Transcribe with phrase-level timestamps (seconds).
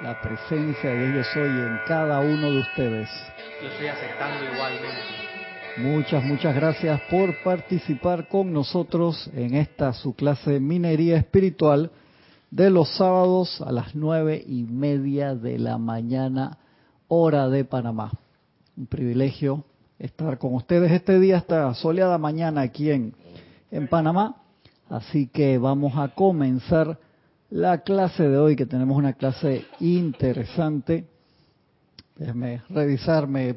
[0.00, 3.08] La presencia de Dios hoy en cada uno de ustedes.
[3.60, 5.00] Lo estoy aceptando igualmente.
[5.78, 11.90] Muchas, muchas gracias por participar con nosotros en esta su clase minería espiritual
[12.52, 16.58] de los sábados a las nueve y media de la mañana,
[17.08, 18.12] hora de Panamá.
[18.76, 19.64] Un privilegio
[19.98, 23.12] estar con ustedes este día, esta soleada mañana aquí en,
[23.72, 24.36] en Panamá.
[24.88, 26.96] Así que vamos a comenzar
[27.52, 31.06] la clase de hoy, que tenemos una clase interesante.
[32.16, 33.56] Déjenme revisarme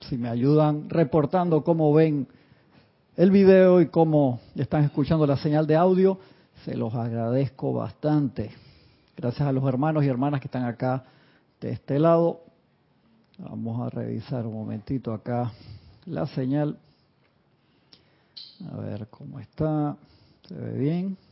[0.00, 2.28] si me ayudan reportando cómo ven
[3.16, 6.18] el video y cómo están escuchando la señal de audio.
[6.66, 8.50] Se los agradezco bastante.
[9.16, 11.04] Gracias a los hermanos y hermanas que están acá
[11.62, 12.42] de este lado.
[13.38, 15.50] Vamos a revisar un momentito acá
[16.04, 16.78] la señal.
[18.70, 19.96] A ver cómo está.
[20.46, 21.29] ¿Se ve bien?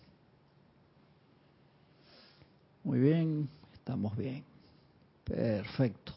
[2.88, 4.42] Muy bien, estamos bien.
[5.22, 6.14] Perfecto.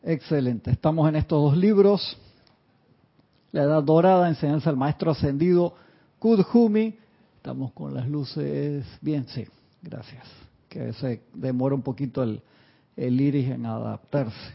[0.00, 0.70] Excelente.
[0.70, 2.16] Estamos en estos dos libros.
[3.50, 5.74] La Edad Dorada, Enseñanza al Maestro Ascendido,
[6.20, 6.96] Kudhumi.
[7.38, 9.44] Estamos con las luces bien, sí,
[9.82, 10.24] gracias.
[10.68, 12.40] Que se demora un poquito el,
[12.96, 14.54] el iris en adaptarse.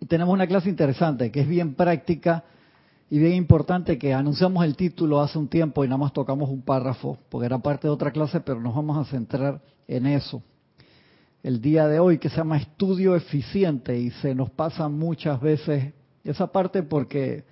[0.00, 2.42] Y tenemos una clase interesante que es bien práctica
[3.12, 6.62] y bien importante que anunciamos el título hace un tiempo y nada más tocamos un
[6.62, 10.40] párrafo, porque era parte de otra clase, pero nos vamos a centrar en eso.
[11.42, 15.92] El día de hoy que se llama estudio eficiente y se nos pasa muchas veces
[16.22, 17.44] esa parte porque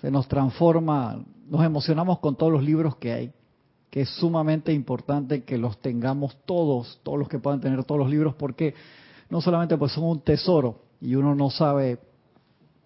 [0.00, 3.32] se nos transforma, nos emocionamos con todos los libros que hay,
[3.90, 8.10] que es sumamente importante que los tengamos todos, todos los que puedan tener todos los
[8.10, 8.74] libros, porque
[9.30, 12.00] no solamente pues son un tesoro y uno no sabe,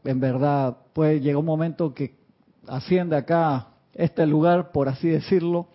[0.05, 2.18] en verdad, pues llega un momento que
[2.69, 5.67] asciende acá este lugar, por así decirlo,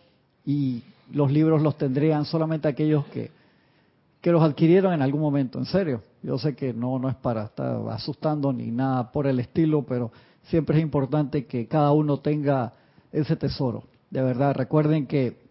[0.45, 3.31] y los libros los tendrían solamente aquellos que,
[4.22, 6.02] que los adquirieron en algún momento, en serio.
[6.21, 10.11] Yo sé que no, no es para estar asustando ni nada por el estilo, pero
[10.44, 12.73] siempre es importante que cada uno tenga
[13.11, 13.83] ese tesoro.
[14.09, 15.43] De verdad, recuerden que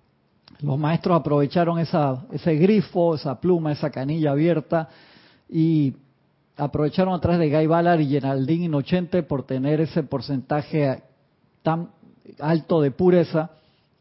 [0.60, 4.88] los maestros aprovecharon esa, ese grifo, esa pluma, esa canilla abierta
[5.48, 5.94] y
[6.56, 11.02] aprovecharon a través de Guy Ballard y Geraldine Inocente por tener ese porcentaje
[11.62, 11.90] tan
[12.38, 13.50] alto de pureza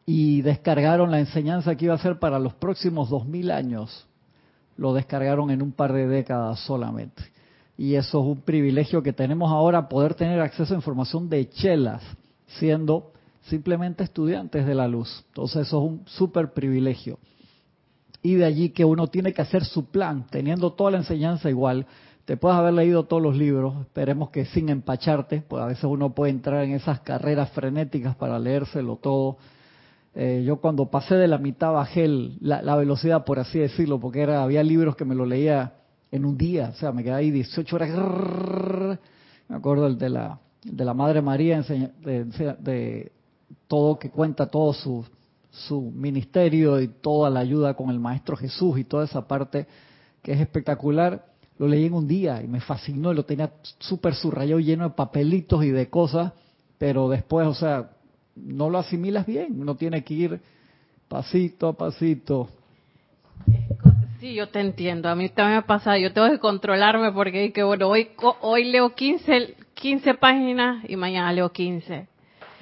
[0.06, 4.08] y descargaron la enseñanza que iba a ser para los próximos dos mil años.
[4.78, 7.24] Lo descargaron en un par de décadas solamente.
[7.78, 12.04] Y eso es un privilegio que tenemos ahora, poder tener acceso a información de chelas,
[12.60, 13.12] siendo
[13.44, 15.24] simplemente estudiantes de la luz.
[15.30, 17.18] Entonces eso es un súper privilegio.
[18.22, 21.88] Y de allí que uno tiene que hacer su plan, teniendo toda la enseñanza igual,
[22.26, 26.14] te puedes haber leído todos los libros, esperemos que sin empacharte, pues a veces uno
[26.14, 29.38] puede entrar en esas carreras frenéticas para leérselo todo.
[30.14, 32.08] Eh, yo cuando pasé de la mitad bajé
[32.42, 35.74] la, velocidad, por así decirlo, porque era había libros que me lo leía
[36.12, 39.00] en un día, o sea, me quedé ahí 18 horas.
[39.48, 42.26] Me acuerdo el de la, de la Madre María, de,
[42.60, 43.12] de
[43.68, 45.06] todo que cuenta todo su,
[45.50, 49.66] su ministerio y toda la ayuda con el Maestro Jesús y toda esa parte
[50.22, 51.31] que es espectacular
[51.62, 54.96] lo leí en un día y me fascinó, y lo tenía súper subrayado, lleno de
[54.96, 56.34] papelitos y de cosas,
[56.80, 57.92] pero después, o sea,
[58.36, 60.42] no lo asimilas bien, uno tiene que ir
[61.08, 62.50] pasito a pasito.
[64.20, 67.62] Sí, yo te entiendo, a mí también me pasa, yo tengo que controlarme porque que
[67.62, 68.10] bueno, hoy,
[68.42, 72.08] hoy leo 15, 15 páginas y mañana leo 15.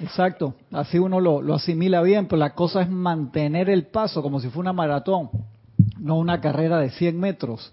[0.00, 4.40] Exacto, así uno lo, lo asimila bien, pero la cosa es mantener el paso como
[4.40, 5.30] si fuera una maratón,
[5.98, 7.72] no una carrera de 100 metros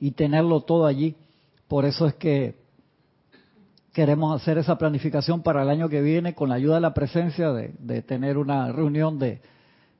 [0.00, 1.16] y tenerlo todo allí.
[1.68, 2.56] Por eso es que
[3.92, 7.52] queremos hacer esa planificación para el año que viene con la ayuda de la presencia
[7.52, 9.40] de, tener una reunión de,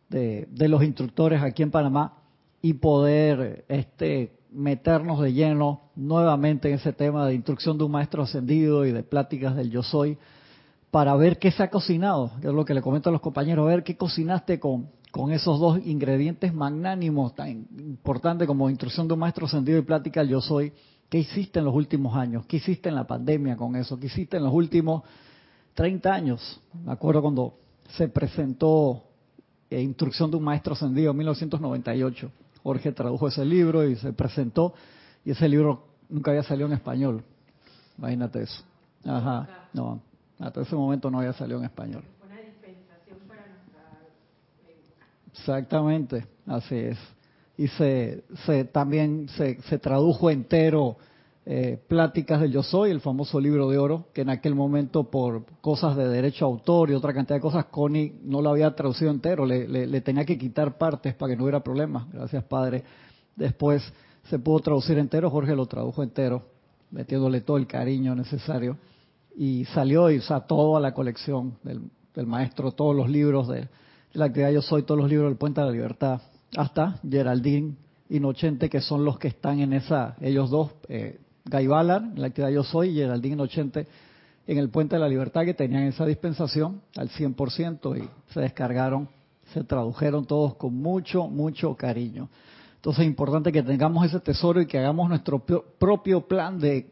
[0.09, 2.15] de, los instructores aquí en Panamá
[2.61, 8.23] y poder este, meternos de lleno nuevamente en ese tema de instrucción de un maestro
[8.25, 10.19] ascendido y de pláticas del yo soy
[10.91, 13.67] para ver qué se ha cocinado, que es lo que le comento a los compañeros,
[13.67, 19.21] ver qué cocinaste con, con esos dos ingredientes magnánimos tan importantes como instrucción de un
[19.21, 20.73] maestro sentido y plática yo soy,
[21.09, 22.45] ¿qué hiciste en los últimos años?
[22.47, 23.97] ¿Qué hiciste en la pandemia con eso?
[23.97, 25.05] ¿Qué hiciste en los últimos
[25.75, 26.61] 30 años?
[26.85, 27.55] Me acuerdo cuando
[27.97, 29.05] se presentó
[29.71, 32.31] eh, Instrucción de un Maestro Ascendido en 1998.
[32.65, 34.75] Jorge tradujo ese libro y se presentó
[35.25, 37.23] y ese libro nunca había salido en español.
[37.99, 38.65] Imagínate eso.
[39.05, 39.69] Ajá.
[39.73, 40.01] No,
[40.41, 42.03] hasta ese momento no había salido en español.
[45.37, 46.99] Exactamente, así es.
[47.57, 50.97] Y se, se también se, se, tradujo entero
[51.45, 55.45] eh, Pláticas del Yo Soy, el famoso libro de oro, que en aquel momento por
[55.61, 59.45] cosas de derecho autor y otra cantidad de cosas, Connie no lo había traducido entero,
[59.45, 62.85] le, le, tenía que quitar partes para que no hubiera problemas, gracias Padre.
[63.35, 63.83] Después
[64.31, 66.45] se pudo traducir entero, Jorge lo tradujo entero,
[66.93, 68.79] metiéndole todo el cariño necesario.
[69.37, 71.83] Y salió y o sea, toda la colección del,
[72.15, 73.69] del maestro, todos los libros de
[74.15, 76.23] la actividad Yo Soy, todos los libros del Puente de la Libertad,
[76.57, 77.75] hasta Geraldine
[78.09, 82.29] Inocente, que son los que están en esa, ellos dos, eh, Guy Ballard, en la
[82.29, 83.87] actividad Yo Soy, y Geraldine Inocente
[84.47, 89.09] en el Puente de la Libertad, que tenían esa dispensación al 100% y se descargaron,
[89.53, 92.29] se tradujeron todos con mucho, mucho cariño.
[92.77, 95.45] Entonces es importante que tengamos ese tesoro y que hagamos nuestro
[95.79, 96.91] propio plan de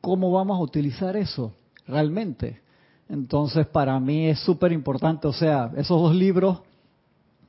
[0.00, 1.52] cómo vamos a utilizar eso
[1.86, 2.60] realmente.
[3.10, 6.60] Entonces para mí es súper importante, o sea, esos dos libros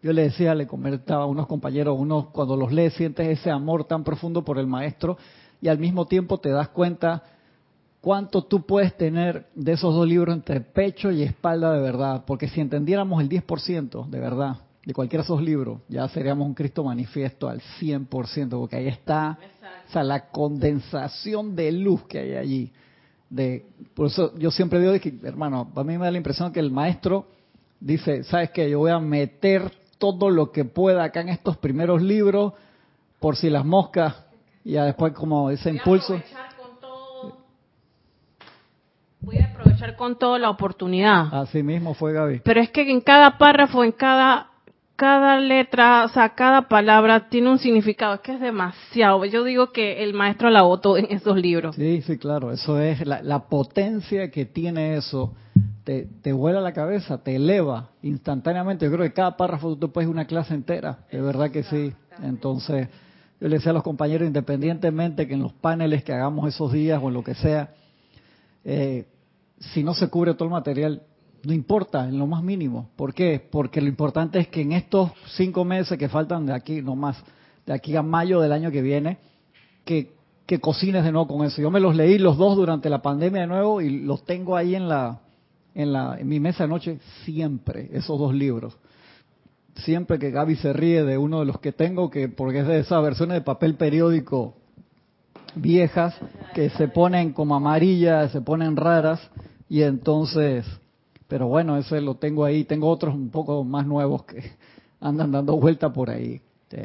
[0.01, 3.83] yo le decía, le comentaba a unos compañeros, uno cuando los lees sientes ese amor
[3.83, 5.17] tan profundo por el maestro
[5.61, 7.23] y al mismo tiempo te das cuenta
[8.01, 12.23] cuánto tú puedes tener de esos dos libros entre pecho y espalda de verdad.
[12.25, 16.55] Porque si entendiéramos el 10% de verdad de cualquiera de esos libros, ya seríamos un
[16.55, 19.37] Cristo manifiesto al 100%, porque ahí está
[19.87, 22.71] o sea, la condensación de luz que hay allí.
[23.31, 26.59] De, por eso yo siempre digo, que, hermano, a mí me da la impresión que
[26.59, 27.25] el maestro
[27.79, 28.69] dice, ¿sabes qué?
[28.69, 32.53] Yo voy a meter todo lo que pueda acá en estos primeros libros,
[33.19, 34.15] por si las moscas,
[34.65, 36.21] y ya después como ese impulso.
[39.21, 41.33] Voy a aprovechar con toda la oportunidad.
[41.33, 42.41] Así mismo fue Gaby.
[42.43, 44.50] Pero es que en cada párrafo, en cada
[45.01, 49.25] cada letra, o sea, cada palabra tiene un significado, es que es demasiado.
[49.25, 51.75] Yo digo que el maestro la votó en esos libros.
[51.75, 55.33] Sí, sí, claro, eso es la, la potencia que tiene eso
[55.83, 58.85] te, te vuela la cabeza, te eleva instantáneamente.
[58.85, 61.91] Yo creo que cada párrafo tú puedes una clase entera, de verdad que sí.
[62.21, 62.87] Entonces,
[63.39, 67.01] yo le decía a los compañeros, independientemente que en los paneles que hagamos esos días
[67.01, 67.71] o en lo que sea,
[68.63, 69.07] eh,
[69.57, 71.01] si no se cubre todo el material,
[71.43, 72.89] no importa, en lo más mínimo.
[72.95, 73.45] ¿Por qué?
[73.51, 77.21] Porque lo importante es que en estos cinco meses que faltan de aquí, no más,
[77.65, 79.17] de aquí a mayo del año que viene,
[79.85, 80.13] que,
[80.45, 81.61] que cocines de nuevo con eso.
[81.61, 84.75] Yo me los leí los dos durante la pandemia de nuevo y los tengo ahí
[84.75, 85.19] en la,
[85.73, 88.77] en, la, en mi mesa de noche siempre esos dos libros.
[89.75, 92.79] Siempre que Gaby se ríe de uno de los que tengo, que porque es de
[92.79, 94.55] esas versiones de papel periódico
[95.55, 96.15] viejas
[96.53, 99.19] que se ponen como amarillas, se ponen raras
[99.69, 100.65] y entonces,
[101.31, 102.65] pero bueno, ese lo tengo ahí.
[102.65, 104.51] Tengo otros un poco más nuevos que
[104.99, 106.41] andan dando vuelta por ahí.
[106.69, 106.77] Sí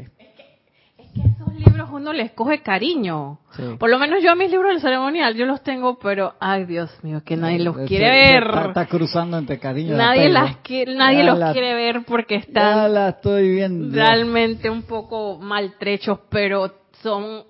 [1.17, 3.39] que esos libros uno les coge cariño.
[3.79, 6.91] Por lo menos yo a mis libros del ceremonial, yo los tengo, pero, ay Dios
[7.03, 8.45] mío, que nadie los quiere ver.
[8.69, 9.97] Está, cruzando entre cariño.
[9.97, 13.97] Nadie, las quiere, nadie los quiere ver porque están la estoy viendo.
[13.97, 16.73] realmente un poco maltrechos, pero
[17.03, 17.45] son,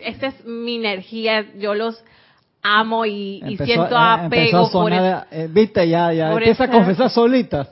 [0.00, 2.04] esta es mi energía, yo los
[2.66, 7.68] amo y, siento apego por eh, Viste, ya, ya, empieza a confesar solita.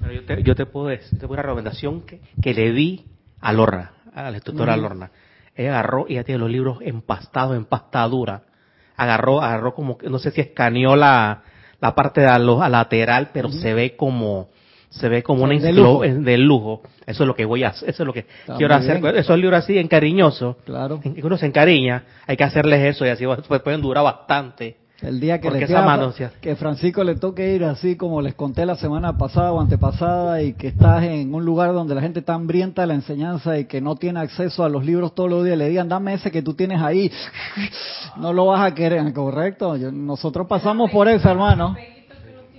[0.00, 3.04] Pero yo te, yo te puedo decir, te una recomendación que, que le di
[3.40, 5.10] a Lorna a la instructora Lorna.
[5.54, 8.42] Ella agarró, ella tiene los libros empastados, en pastadura.
[8.96, 11.42] Agarró, agarró como, no sé si escaneó la,
[11.80, 14.48] la parte de a, a lateral, pero se ve como,
[14.90, 16.02] se ve como una de lujo.
[16.02, 16.82] de lujo.
[17.06, 18.26] Eso es lo que voy a hacer, eso es lo que
[18.58, 19.04] quiero hacer.
[19.16, 21.00] Esos libros así, en cariñoso, claro.
[21.02, 24.76] en uno se encariña, hay que hacerles eso y así pues, pueden durar bastante.
[25.02, 25.66] El día que, le
[26.40, 30.52] que Francisco le toque ir así como les conté la semana pasada o antepasada y
[30.52, 33.80] que estás en un lugar donde la gente está hambrienta de la enseñanza y que
[33.80, 36.52] no tiene acceso a los libros todos los días, le digan, dame ese que tú
[36.52, 37.10] tienes ahí,
[38.18, 39.78] no lo vas a querer, ¿correcto?
[39.78, 41.74] nosotros pasamos por eso, hermano.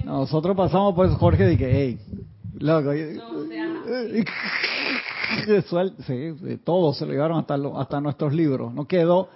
[0.06, 2.00] Nosotros pasamos por eso, Jorge, de que, hey,
[2.60, 2.92] loco,
[6.08, 9.30] sí, todos se lo llevaron hasta, hasta nuestros libros, no quedó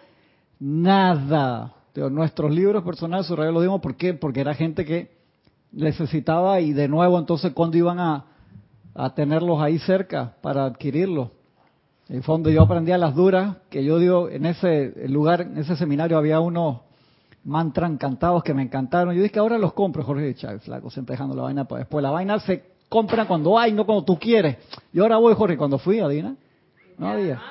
[0.60, 1.76] nada
[2.10, 4.14] nuestros libros personales, su lo dimos, ¿por qué?
[4.14, 5.16] Porque era gente que
[5.72, 8.26] necesitaba y de nuevo entonces cuando iban a,
[8.94, 11.30] a tenerlos ahí cerca para adquirirlos.
[12.08, 15.76] En fondo yo aprendí a las duras, que yo digo, en ese lugar, en ese
[15.76, 16.82] seminario había unos
[17.46, 19.16] mantras encantados que me encantaron.
[19.16, 22.04] Yo dije que ahora los compro, Jorge Chávez, flaco, siempre dejando la vaina para después.
[22.04, 24.58] La vaina se compra cuando hay, no cuando tú quieres.
[24.92, 26.36] Y ahora voy, Jorge, cuando fui, Adina,
[26.98, 27.42] no había.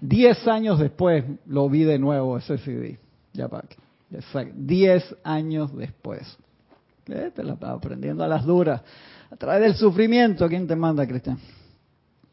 [0.00, 2.98] Diez años después lo vi de nuevo ese CD.
[3.34, 3.76] Ya para que.
[4.16, 4.54] Exacto.
[4.56, 6.38] Diez años después.
[7.04, 7.30] ¿Qué?
[7.34, 8.80] Te la estaba aprendiendo a las duras.
[9.30, 10.48] A través del sufrimiento.
[10.48, 11.38] ¿Quién te manda, Cristian?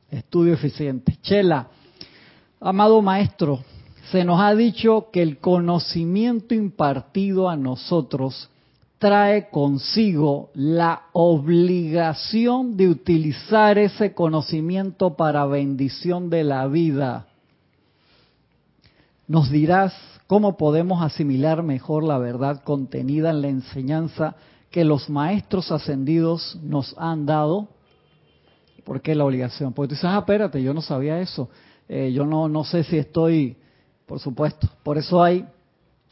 [0.09, 1.17] Estudio eficiente.
[1.21, 1.67] Chela,
[2.61, 3.59] amado maestro,
[4.11, 8.49] se nos ha dicho que el conocimiento impartido a nosotros
[8.99, 17.27] trae consigo la obligación de utilizar ese conocimiento para bendición de la vida.
[19.27, 19.93] Nos dirás
[20.27, 24.35] ¿Cómo podemos asimilar mejor la verdad contenida en la enseñanza
[24.69, 27.69] que los maestros ascendidos nos han dado?
[28.83, 29.71] ¿Por qué la obligación?
[29.71, 31.49] Porque tú dices, ah, espérate, yo no sabía eso.
[31.87, 33.55] Eh, yo no, no sé si estoy,
[34.07, 35.45] por supuesto, por eso hay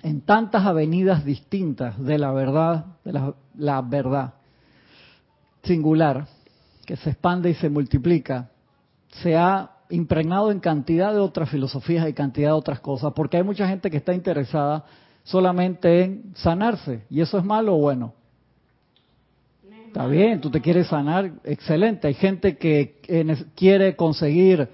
[0.03, 4.33] en tantas avenidas distintas de la verdad, de la, verdad
[5.63, 6.27] singular,
[6.85, 8.49] que se expande y se multiplica,
[9.23, 13.43] se ha impregnado en cantidad de otras filosofías y cantidad de otras cosas, porque hay
[13.43, 14.85] mucha gente que está interesada
[15.23, 18.13] solamente en sanarse, y eso es malo o bueno.
[19.87, 22.09] Está bien, tú te quieres sanar, excelente.
[22.09, 24.67] Hay gente que quiere conseguir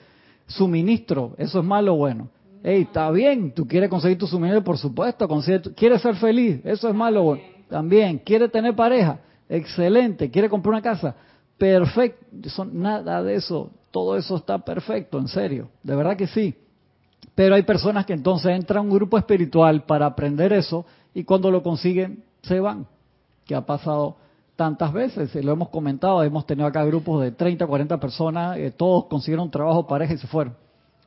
[0.48, 2.30] suministro, eso es malo o bueno.
[2.63, 5.27] Hey, está bien, tú quieres conseguir tu suministro, por supuesto,
[5.75, 7.39] quieres ser feliz, eso es malo.
[7.68, 11.15] También, quiere tener pareja, excelente, quiere comprar una casa,
[11.58, 16.53] perfecto, nada de eso, todo eso está perfecto, en serio, de verdad que sí.
[17.34, 21.50] Pero hay personas que entonces entran a un grupo espiritual para aprender eso y cuando
[21.50, 22.86] lo consiguen se van,
[23.46, 24.18] que ha pasado
[24.56, 29.06] tantas veces, lo hemos comentado, hemos tenido acá grupos de 30, 40 personas, eh, todos
[29.06, 30.53] consiguieron trabajo, pareja y se fueron.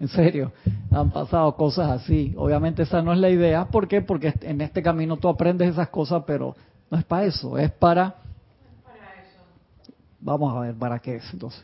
[0.01, 0.53] En serio,
[0.91, 2.35] han pasado cosas así.
[2.37, 3.67] Obviamente esa no es la idea.
[3.67, 4.03] ¿Por qué?
[4.03, 6.57] Porque en este camino tú aprendes esas cosas, pero
[6.91, 8.17] no es para eso, es para...
[10.21, 11.63] Vamos a ver, ¿para qué es entonces?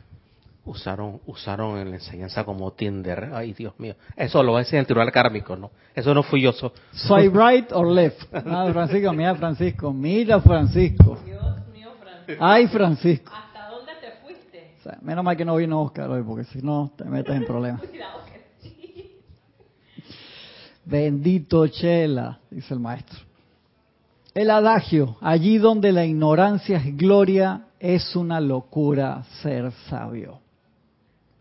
[0.66, 3.30] Usaron, usaron en la enseñanza como Tinder.
[3.32, 3.94] Ay, Dios mío.
[4.14, 5.70] Eso lo va a decir el tribunal kármico, ¿no?
[5.94, 6.52] Eso no fui yo.
[6.52, 6.72] So...
[6.92, 8.22] Soy right or left.
[8.32, 11.18] Ah, Francisco, mira Francisco, mira Francisco.
[12.38, 13.32] Ay, Francisco.
[13.34, 13.49] ¿Hasta dónde te fuiste?
[15.02, 17.82] Menos mal que no vino Oscar hoy, porque si no te metes en problemas.
[20.84, 23.18] Bendito Chela, dice el maestro.
[24.34, 30.40] El adagio, allí donde la ignorancia es gloria, es una locura ser sabio.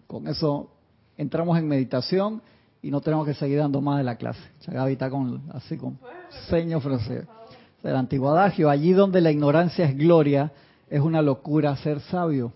[0.08, 0.72] Con eso
[1.18, 2.41] entramos en meditación
[2.82, 4.41] y no tenemos que seguir dando más de la clase.
[4.62, 6.00] Chagavi está con, así con
[6.50, 7.25] seño francés.
[7.84, 10.51] El antiguo adagio, allí donde la ignorancia es gloria,
[10.89, 12.53] es una locura ser sabio.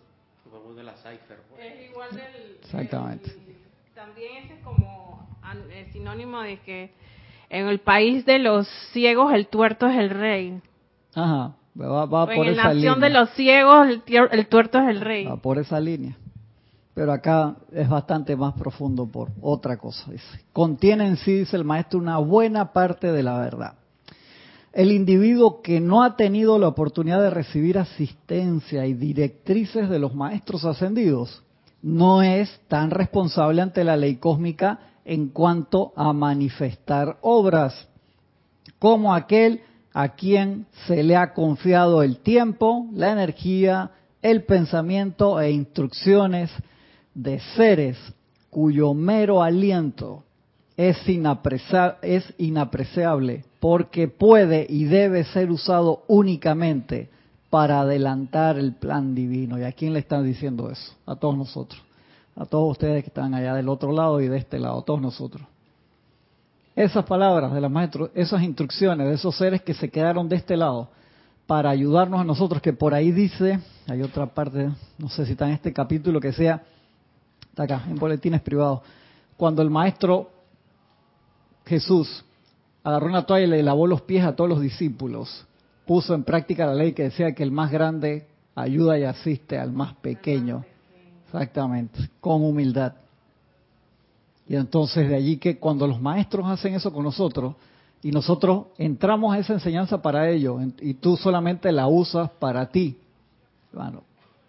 [2.74, 3.32] Exactamente.
[3.94, 5.28] también ese es como
[5.92, 6.92] sinónimo de que
[7.50, 10.60] en el país de los ciegos el tuerto es el rey.
[11.14, 12.96] Ajá, va, va en por la nación línea.
[12.96, 15.26] de los ciegos el, el tuerto es el rey.
[15.26, 16.18] Va por esa línea.
[16.96, 20.12] Pero acá es bastante más profundo por otra cosa.
[20.12, 20.44] Dice.
[20.52, 23.74] Contiene en sí, dice el maestro, una buena parte de la verdad.
[24.74, 30.16] El individuo que no ha tenido la oportunidad de recibir asistencia y directrices de los
[30.16, 31.44] maestros ascendidos
[31.84, 37.88] no es tan responsable ante la ley cósmica en cuanto a manifestar obras
[38.80, 39.62] como aquel
[39.94, 46.50] a quien se le ha confiado el tiempo, la energía, el pensamiento e instrucciones
[47.14, 47.98] de seres
[48.50, 50.24] cuyo mero aliento
[50.78, 50.98] es,
[52.38, 57.10] inapreciable porque puede y debe ser usado únicamente
[57.54, 59.60] para adelantar el plan divino.
[59.60, 60.92] ¿Y a quién le están diciendo eso?
[61.06, 61.80] A todos nosotros.
[62.36, 65.46] A todos ustedes que están allá del otro lado y de este lado, todos nosotros.
[66.76, 70.58] Esas palabras de los maestros, esas instrucciones de esos seres que se quedaron de este
[70.58, 70.90] lado
[71.46, 75.46] para ayudarnos a nosotros, que por ahí dice, hay otra parte, no sé si está
[75.46, 76.64] en este capítulo que sea,
[77.52, 78.82] está acá, en boletines privados,
[79.38, 80.32] cuando el maestro
[81.68, 82.26] Jesús
[82.84, 85.46] agarró una toalla y le lavó los pies a todos los discípulos,
[85.86, 89.72] puso en práctica la ley que decía que el más grande ayuda y asiste al
[89.72, 90.64] más pequeño.
[91.26, 92.94] Exactamente, con humildad.
[94.48, 97.56] Y entonces de allí que cuando los maestros hacen eso con nosotros
[98.02, 102.98] y nosotros entramos a esa enseñanza para ellos y tú solamente la usas para ti,
[103.72, 104.04] bueno,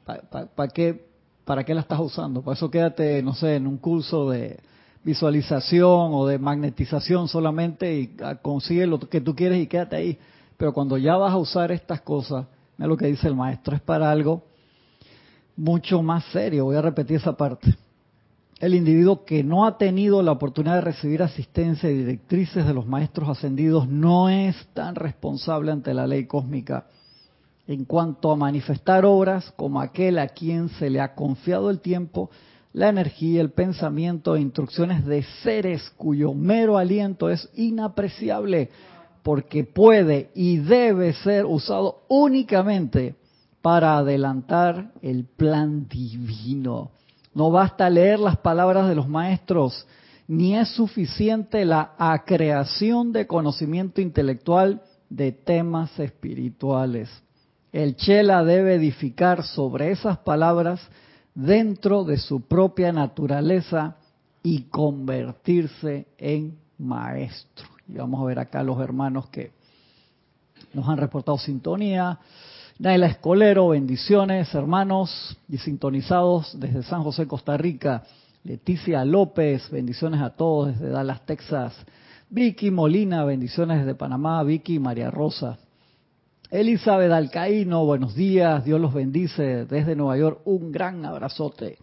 [0.05, 1.07] ¿para qué,
[1.45, 2.43] ¿para qué la estás usando?
[2.43, 4.59] Por eso quédate, no sé, en un curso de
[5.05, 10.19] visualización o de magnetización solamente y consigue lo que tú quieres y quédate ahí.
[10.57, 12.47] Pero cuando ya vas a usar estas cosas,
[12.79, 14.43] es lo que dice el maestro, es para algo
[15.57, 16.65] mucho más serio.
[16.65, 17.75] Voy a repetir esa parte.
[18.61, 22.87] El individuo que no ha tenido la oportunidad de recibir asistencia y directrices de los
[22.87, 26.87] maestros ascendidos no es tan responsable ante la ley cósmica
[27.67, 32.31] en cuanto a manifestar obras como aquel a quien se le ha confiado el tiempo,
[32.73, 38.71] la energía, el pensamiento e instrucciones de seres cuyo mero aliento es inapreciable
[39.25, 43.17] porque puede y debe ser usado únicamente
[43.63, 46.91] para adelantar el plan divino.
[47.33, 49.87] No basta leer las palabras de los maestros,
[50.29, 57.09] ni es suficiente la acreación de conocimiento intelectual de temas espirituales.
[57.73, 60.87] El Chela debe edificar sobre esas palabras
[61.35, 63.97] dentro de su propia naturaleza
[64.43, 67.74] y convertirse en maestro.
[67.89, 69.53] Y vamos a ver acá los hermanos que
[70.73, 72.19] nos han reportado sintonía.
[72.79, 78.03] Naila Escolero, bendiciones, hermanos, y sintonizados desde San José, Costa Rica.
[78.43, 81.75] Leticia López, bendiciones a todos desde Dallas, Texas.
[82.29, 84.43] Vicky Molina, bendiciones desde Panamá.
[84.43, 85.59] Vicky María Rosa.
[86.51, 91.79] Elizabeth Alcaíno, buenos días, Dios los bendice desde Nueva York, un gran abrazote.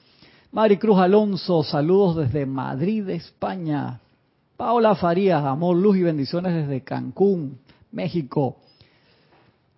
[0.51, 3.99] Maricruz Alonso, saludos desde Madrid, España.
[4.61, 7.57] Paola Farías, amor, luz y bendiciones desde Cancún,
[7.91, 8.57] México.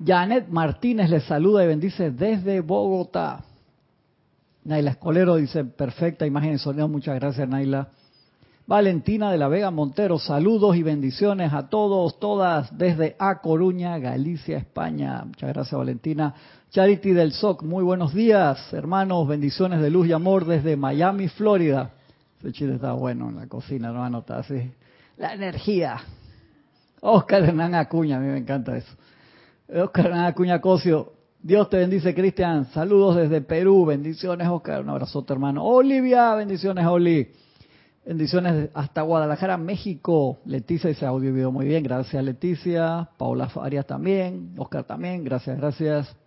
[0.06, 3.46] Janet Martínez les saluda y bendice desde Bogotá.
[4.66, 7.92] Naila Escolero dice, perfecta imagen y sonido, muchas gracias Naila.
[8.68, 14.58] Valentina de la Vega Montero, saludos y bendiciones a todos, todas, desde A Coruña, Galicia,
[14.58, 15.24] España.
[15.24, 16.36] Muchas gracias Valentina.
[16.72, 21.92] Charity del SOC, muy buenos días, hermanos, bendiciones de luz y amor desde Miami, Florida.
[22.44, 24.70] Ese chile está bueno en la cocina, no anota así.
[25.16, 25.98] La energía.
[27.00, 28.94] Oscar Hernán Acuña, a mí me encanta eso.
[29.74, 32.66] Oscar Hernán Acuña Cosio, Dios te bendice, Cristian.
[32.74, 33.86] Saludos desde Perú.
[33.86, 34.82] Bendiciones, Oscar.
[34.82, 35.64] Un abrazote, hermano.
[35.64, 37.32] Olivia, bendiciones, Oli.
[38.06, 40.40] Bendiciones hasta Guadalajara, México.
[40.46, 41.82] Leticia dice audio y video muy bien.
[41.84, 43.10] Gracias, Leticia.
[43.18, 44.54] Paula Farias también.
[44.58, 45.24] Oscar también.
[45.24, 46.23] Gracias, gracias.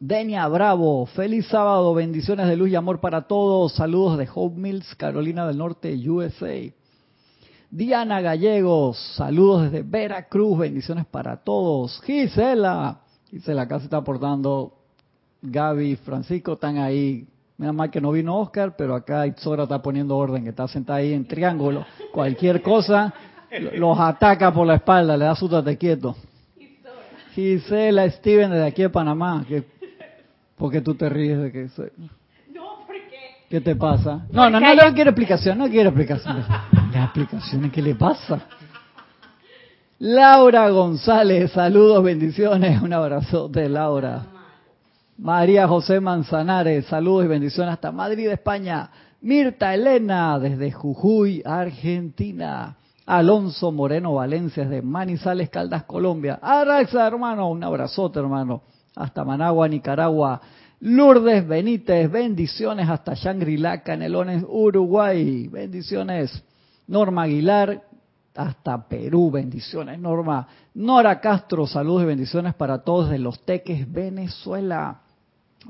[0.00, 1.06] Denia Bravo.
[1.06, 1.92] Feliz sábado.
[1.92, 3.72] Bendiciones de luz y amor para todos.
[3.72, 6.72] Saludos de Hope Mills, Carolina del Norte, USA.
[7.68, 8.96] Diana Gallegos.
[9.16, 10.56] Saludos desde Veracruz.
[10.56, 12.00] Bendiciones para todos.
[12.02, 13.00] Gisela.
[13.32, 14.74] Dice, la casa está aportando.
[15.42, 17.26] Gaby, Francisco están ahí.
[17.56, 21.00] Menos mal que no vino Oscar, pero acá Itzora está poniendo orden, que está sentada
[21.00, 21.84] ahí en triángulo.
[22.12, 23.12] Cualquier cosa
[23.74, 26.14] los ataca por la espalda, le da su tate quieto.
[27.34, 29.44] Gisela Steven desde aquí de Panamá.
[29.48, 29.64] Que,
[30.58, 31.68] ¿Por qué tú te ríes de que
[32.52, 33.16] No, porque...
[33.48, 34.26] ¿Qué te pasa?
[34.30, 36.44] No, no, no, no quiero explicación, no quiero explicación.
[36.92, 38.40] Las explicaciones, ¿qué le pasa?
[40.00, 44.26] Laura González, saludos, bendiciones, un abrazote, Laura.
[45.16, 48.90] María José Manzanares, saludos y bendiciones hasta Madrid, España.
[49.20, 52.76] Mirta Elena, desde Jujuy, Argentina.
[53.06, 56.38] Alonso Moreno Valencia, desde Manizales, Caldas, Colombia.
[56.40, 58.62] Araxa, hermano, un abrazote, hermano.
[58.94, 60.40] Hasta Managua, Nicaragua.
[60.80, 65.48] Lourdes Benítez, bendiciones hasta Shangri-La, Canelones, Uruguay.
[65.48, 66.44] Bendiciones.
[66.86, 67.82] Norma Aguilar,
[68.36, 69.32] hasta Perú.
[69.32, 70.46] Bendiciones, Norma.
[70.74, 75.00] Nora Castro, saludos y bendiciones para todos de Los Teques, Venezuela.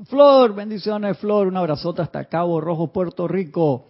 [0.05, 1.47] Flor, bendiciones, Flor.
[1.47, 3.87] Un abrazote hasta Cabo Rojo, Puerto Rico.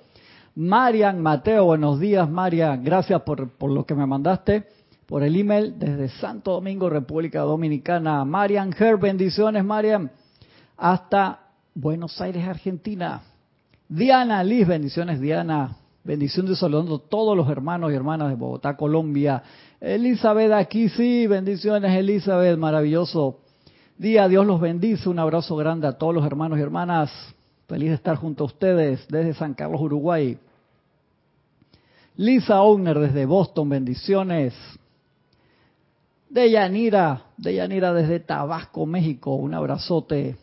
[0.55, 2.82] Marian Mateo, buenos días, Marian.
[2.82, 4.67] Gracias por, por lo que me mandaste
[5.05, 8.23] por el email desde Santo Domingo, República Dominicana.
[8.23, 10.10] Marian Her, bendiciones, Marian.
[10.80, 11.39] Hasta
[11.76, 13.22] Buenos Aires, Argentina.
[13.89, 15.76] Diana Liz, bendiciones, Diana.
[16.06, 19.44] Bendición de saludando a todos los hermanos y hermanas de Bogotá, Colombia.
[19.82, 23.39] Elizabeth aquí sí, bendiciones Elizabeth, maravilloso
[23.98, 24.28] día.
[24.30, 25.10] Dios los bendice.
[25.10, 27.12] Un abrazo grande a todos los hermanos y hermanas.
[27.68, 30.38] Feliz de estar junto a ustedes desde San Carlos, Uruguay.
[32.15, 34.54] Lisa Owner desde Boston, bendiciones.
[36.30, 40.38] Deyanira, Deyanira desde Tabasco, México, un abrazote.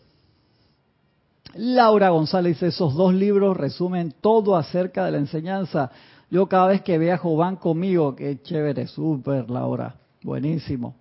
[1.59, 5.91] Laura González, esos dos libros resumen todo acerca de la enseñanza.
[6.31, 10.97] Yo cada vez que viajo van conmigo, qué chévere, súper Laura, buenísimo.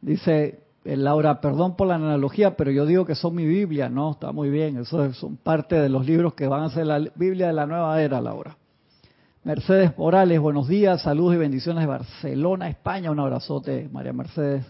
[0.00, 4.12] Dice eh, Laura, perdón por la analogía, pero yo digo que son mi Biblia, no,
[4.12, 7.48] está muy bien, eso son parte de los libros que van a ser la Biblia
[7.48, 8.56] de la nueva era, Laura.
[9.44, 14.64] Mercedes Morales, buenos días, saludos y bendiciones de Barcelona, España, un abrazote, María Mercedes.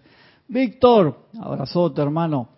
[0.46, 2.58] Víctor, abrazote, hermano.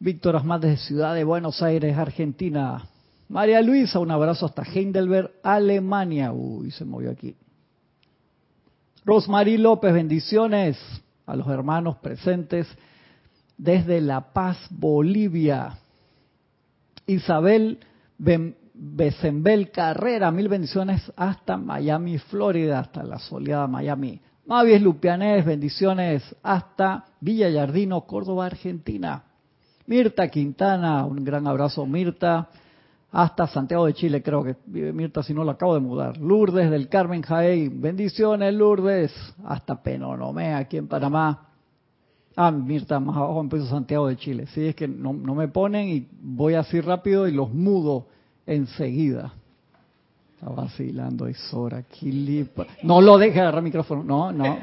[0.00, 2.86] Víctor Asmat desde Ciudad de Buenos Aires, Argentina.
[3.28, 6.32] María Luisa, un abrazo hasta Heidelberg, Alemania.
[6.32, 7.34] Uy, se movió aquí.
[9.04, 10.78] Rosmarie López, bendiciones
[11.26, 12.68] a los hermanos presentes
[13.56, 15.78] desde La Paz, Bolivia.
[17.06, 17.80] Isabel
[18.74, 24.20] Besembel Carrera, mil bendiciones hasta Miami, Florida, hasta la soleada Miami.
[24.46, 29.24] Mavies Lupianés, bendiciones hasta Villa Yardino, Córdoba, Argentina.
[29.88, 32.50] Mirta Quintana, un gran abrazo Mirta,
[33.10, 36.18] hasta Santiago de Chile, creo que vive Mirta, si no lo acabo de mudar.
[36.18, 39.10] Lourdes del Carmen Jaén, bendiciones Lourdes,
[39.46, 41.48] hasta Penonomé, aquí en Panamá.
[42.36, 44.46] Ah, Mirta, más abajo empiezo Santiago de Chile.
[44.52, 48.08] Sí, es que no, no me ponen y voy así rápido y los mudo
[48.44, 49.32] enseguida.
[50.34, 51.82] Está vacilando Isora.
[52.82, 54.58] No lo deje agarrar el micrófono, no, no.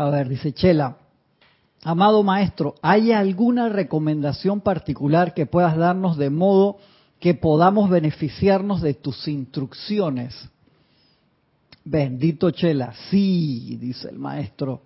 [0.00, 0.96] A ver, dice Chela,
[1.82, 6.78] amado maestro, ¿hay alguna recomendación particular que puedas darnos de modo
[7.18, 10.34] que podamos beneficiarnos de tus instrucciones?
[11.84, 14.80] Bendito Chela, sí, dice el maestro.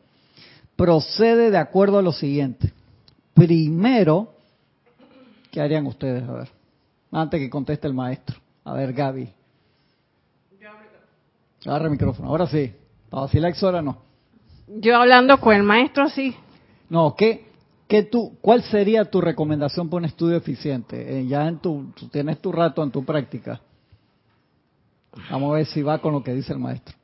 [0.74, 2.72] procede de acuerdo a lo siguiente.
[3.34, 4.34] Primero,
[5.52, 6.28] ¿qué harían ustedes?
[6.28, 6.48] A ver,
[7.12, 8.36] antes que conteste el maestro.
[8.64, 9.32] A ver, Gaby.
[11.66, 12.30] Agarra el micrófono.
[12.30, 12.74] Ahora sí.
[13.08, 14.03] Para vacilar ahora no.
[14.66, 16.34] Yo hablando con el maestro, sí.
[16.88, 17.46] No, ¿qué,
[17.88, 21.18] qué tú, ¿cuál sería tu recomendación para un estudio eficiente?
[21.20, 23.60] Eh, ya en tu, tú tienes tu rato en tu práctica.
[25.30, 26.94] Vamos a ver si va con lo que dice el maestro.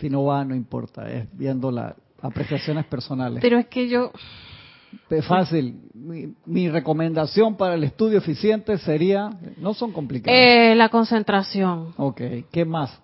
[0.00, 3.40] Si no va, no importa, es viendo las apreciaciones personales.
[3.40, 4.10] Pero es que yo,
[5.08, 5.78] Es fácil.
[5.94, 10.38] Mi, mi recomendación para el estudio eficiente sería, no son complicadas.
[10.38, 12.20] eh, la concentración, ok,
[12.50, 13.00] ¿qué más?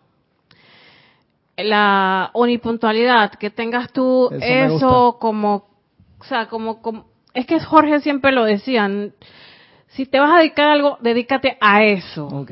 [1.64, 5.64] La unipuntualidad, que tengas tú Eso eso, como,
[6.18, 8.88] o sea, como, como, es que Jorge siempre lo decía,
[9.88, 12.26] si te vas a dedicar a algo, dedícate a eso.
[12.28, 12.50] Ok,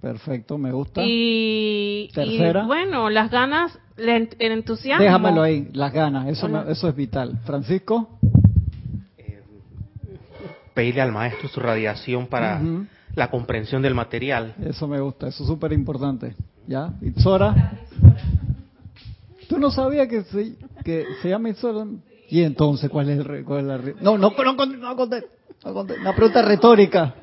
[0.00, 1.02] perfecto, me gusta.
[1.04, 2.64] Y, y, Tercera.
[2.64, 5.02] bueno, las ganas, el, ent- el entusiasmo.
[5.04, 7.38] Déjamelo ahí, las ganas, eso, me- eso es vital.
[7.44, 8.08] Francisco,
[10.74, 12.60] Pedirle al maestro su radiación para
[13.14, 14.54] la comprensión del material.
[14.64, 16.34] eso me gusta, eso es súper importante.
[16.68, 16.92] ¿Ya?
[17.02, 17.72] Itzora.
[19.50, 21.84] ¿Tú no sabías que se, que se llama Itzora?
[22.28, 25.24] ¿Y entonces cuál es el cuál es la re- No, no, no, no, no conté.
[25.64, 27.14] Una pregunta retórica.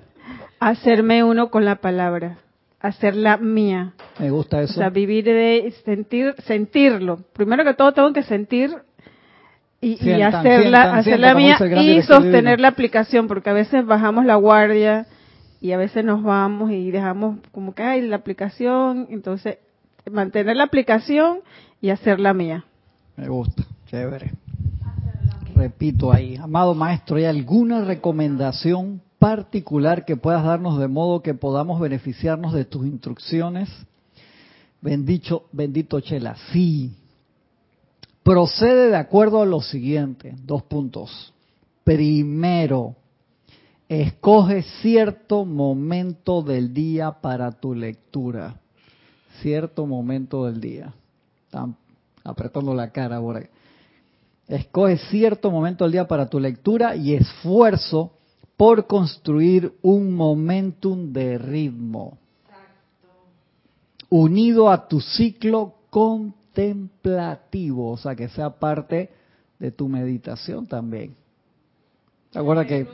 [0.60, 2.38] Hacerme uno con la palabra,
[2.82, 3.94] hacerla mía.
[4.20, 4.74] Me gusta O eso.
[4.74, 7.20] sea, vivir de sentir, sentirlo.
[7.34, 8.76] Primero que todo tengo que sentir
[9.80, 12.58] y, y Sientan, hacerla, sientan, hacerla sientan, mía y sostener divino.
[12.63, 15.06] la aplicación, porque a veces bajamos la guardia
[15.62, 19.60] y a veces nos vamos y dejamos como que hay la aplicación, entonces
[20.12, 21.40] mantener la aplicación
[21.82, 22.66] y hacerla mía.
[23.16, 24.32] Me gusta, chévere.
[25.56, 31.80] Repito ahí, amado maestro, ¿hay alguna recomendación particular que puedas darnos de modo que podamos
[31.80, 33.70] beneficiarnos de tus instrucciones?
[34.82, 36.96] Bendito, bendito Chela, sí.
[38.22, 41.34] Procede de acuerdo a lo siguiente, dos puntos.
[41.84, 42.96] Primero,
[43.90, 48.60] escoge cierto momento del día para tu lectura.
[49.42, 50.94] Cierto momento del día.
[51.48, 51.76] Están
[52.24, 53.48] apretando la cara por ahí.
[54.48, 58.12] Escoge cierto momento del día para tu lectura y esfuerzo
[58.58, 62.18] por construir un momentum de ritmo.
[64.10, 69.12] Unido a tu ciclo contemplativo, o sea, que sea parte
[69.60, 71.16] de tu meditación también.
[72.32, 72.88] ¿Te acuerdas que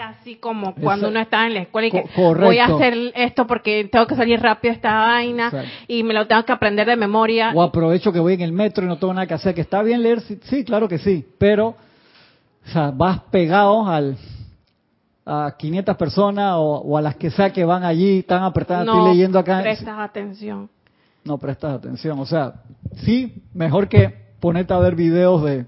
[0.00, 3.46] así como cuando uno está en la escuela y que Co- voy a hacer esto
[3.46, 5.68] porque tengo que salir rápido esta vaina Exacto.
[5.88, 7.52] y me lo tengo que aprender de memoria.
[7.54, 9.54] O aprovecho que voy en el metro y no tengo nada que hacer.
[9.54, 11.24] Que está bien leer, sí, sí, claro que sí.
[11.38, 14.16] Pero, o sea, vas pegado al,
[15.26, 19.08] a 500 personas o, o a las que sea que van allí, están apretadas, no
[19.08, 19.60] leyendo acá.
[19.62, 20.68] prestas atención.
[21.24, 22.18] No prestas atención.
[22.18, 22.54] O sea,
[23.04, 25.64] sí, mejor que ponerte a ver videos de,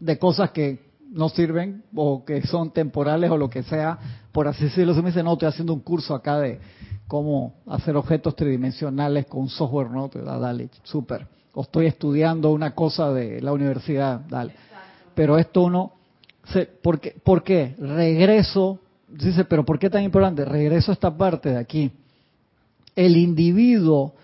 [0.00, 3.98] de cosas que no sirven o que son temporales o lo que sea,
[4.32, 4.94] por así decirlo.
[4.94, 6.60] Se me dice, no, estoy haciendo un curso acá de
[7.06, 10.08] cómo hacer objetos tridimensionales con software, ¿no?
[10.08, 11.26] Te da, dale, súper.
[11.54, 14.54] O estoy estudiando una cosa de la universidad, dale.
[15.14, 15.92] Pero esto uno,
[16.44, 17.74] se, ¿por, qué, ¿por qué?
[17.78, 20.44] Regreso, dice, pero ¿por qué tan importante?
[20.44, 21.90] Regreso a esta parte de aquí.
[22.94, 24.14] El individuo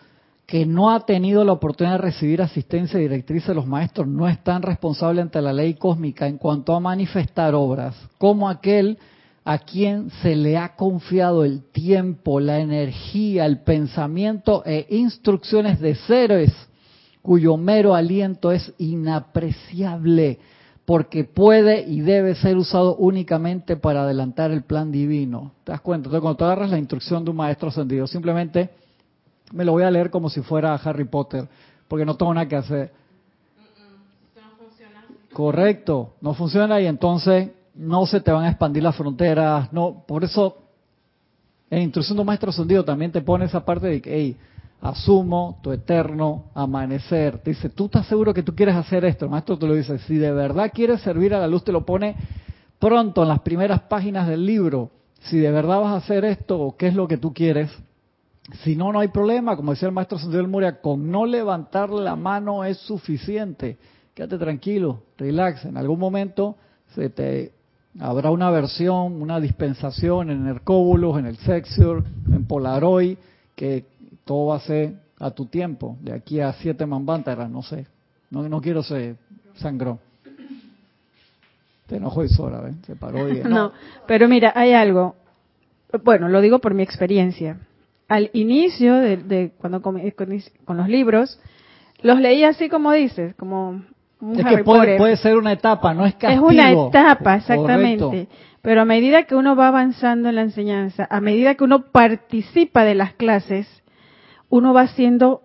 [0.46, 4.42] que no ha tenido la oportunidad de recibir asistencia directriz de los maestros no es
[4.44, 8.96] tan responsable ante la ley cósmica en cuanto a manifestar obras como aquel
[9.44, 15.94] a quien se le ha confiado el tiempo, la energía, el pensamiento e instrucciones de
[15.94, 16.52] seres
[17.22, 20.38] cuyo mero aliento es inapreciable
[20.85, 25.52] porque puede y debe ser usado únicamente para adelantar el plan divino.
[25.64, 26.06] ¿Te das cuenta?
[26.06, 28.70] Entonces, cuando tú agarras la instrucción de un maestro ascendido, simplemente
[29.52, 31.46] me lo voy a leer como si fuera Harry Potter,
[31.88, 32.92] porque no tengo nada que hacer.
[35.32, 40.24] Correcto, no funciona y entonces no se te van a expandir las fronteras, no, por
[40.24, 40.56] eso
[41.70, 44.37] en instrucción de un maestro ascendido también te pone esa parte de que, hey,
[44.80, 47.38] asumo tu eterno amanecer.
[47.38, 49.24] Te dice, ¿tú estás seguro que tú quieres hacer esto?
[49.24, 51.85] El maestro te lo dice, si de verdad quieres servir a la luz, te lo
[51.85, 52.14] pone
[52.78, 54.90] pronto en las primeras páginas del libro.
[55.20, 57.70] Si de verdad vas a hacer esto o qué es lo que tú quieres,
[58.62, 61.90] si no, no hay problema, como decía el maestro Santiago del Moria, con no levantar
[61.90, 63.76] la mano es suficiente.
[64.14, 65.64] Quédate tranquilo, relax.
[65.64, 66.56] En algún momento
[66.94, 67.52] se te
[67.98, 73.18] habrá una versión, una dispensación en Hercóbulos, en el Sexior, en Polaroid,
[73.54, 73.85] que
[74.24, 77.87] todo va a ser a tu tiempo, de aquí a siete mambántaras, no sé.
[78.30, 79.16] No, no quiero ser
[79.54, 79.98] sangrón.
[81.87, 82.74] Te enojó y sola, ¿ves?
[82.87, 83.72] Se paró y No,
[84.06, 85.16] pero mira, hay algo.
[86.02, 87.59] Bueno, lo digo por mi experiencia.
[88.09, 90.29] Al inicio de, de cuando com- con,
[90.64, 91.40] con los libros,
[92.03, 93.83] los leí así como dices, como
[94.21, 94.99] un Es Harry que puede, Potter.
[94.99, 96.47] puede ser una etapa, no es Es castigo.
[96.47, 98.05] una etapa, exactamente.
[98.05, 98.35] Correcto.
[98.62, 102.85] Pero a medida que uno va avanzando en la enseñanza, a medida que uno participa
[102.85, 103.66] de las clases,
[104.49, 105.42] uno va haciendo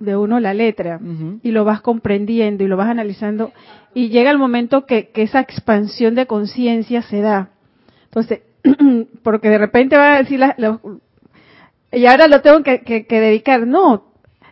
[0.00, 0.98] de uno la letra
[1.42, 3.52] y lo vas comprendiendo y lo vas analizando
[3.94, 7.50] y llega el momento que, que esa expansión de conciencia se da.
[8.06, 8.40] Entonces,
[9.22, 10.80] porque de repente va a decir, la- la-
[11.92, 13.66] y ahora lo tengo que, que- que dedicar.
[13.66, 14.04] No.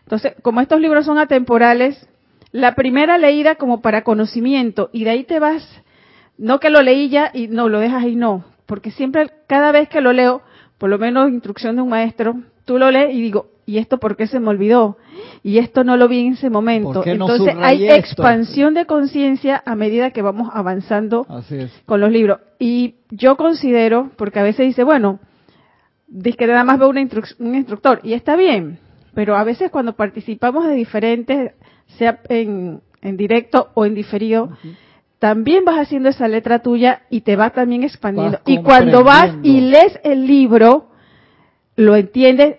[0.05, 2.09] Entonces, como estos libros son atemporales,
[2.53, 5.83] la primera leída como para conocimiento y de ahí te vas,
[6.39, 8.45] no que lo leí ya y no, lo dejas ahí, no.
[8.67, 10.43] Porque siempre, cada vez que lo leo,
[10.79, 14.17] por lo menos instrucción de un maestro, tú lo lees y digo, ¿y esto por
[14.17, 14.97] qué se me olvidó?
[15.43, 16.93] Y esto no lo vi en ese momento.
[16.95, 17.95] ¿Por qué no Entonces hay esto?
[17.97, 21.73] expansión de conciencia a medida que vamos avanzando Así es.
[21.87, 22.41] con los libros.
[22.59, 25.19] Y yo considero, porque a veces dice, bueno,
[26.07, 28.79] dice que nada más una instruc- un instructor, y está bien,
[29.15, 31.53] pero a veces cuando participamos de diferentes,
[31.99, 34.51] sea en, en directo o en diferido,
[35.19, 38.39] también vas haciendo esa letra tuya y te va también expandiendo.
[38.39, 40.91] Vas Y cuando vas y lees el libro,
[41.77, 42.57] lo entiendes,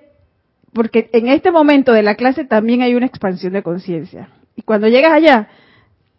[0.74, 4.30] porque en este momento de la clase también hay una expansión de conciencia.
[4.56, 5.50] Y cuando llegas allá,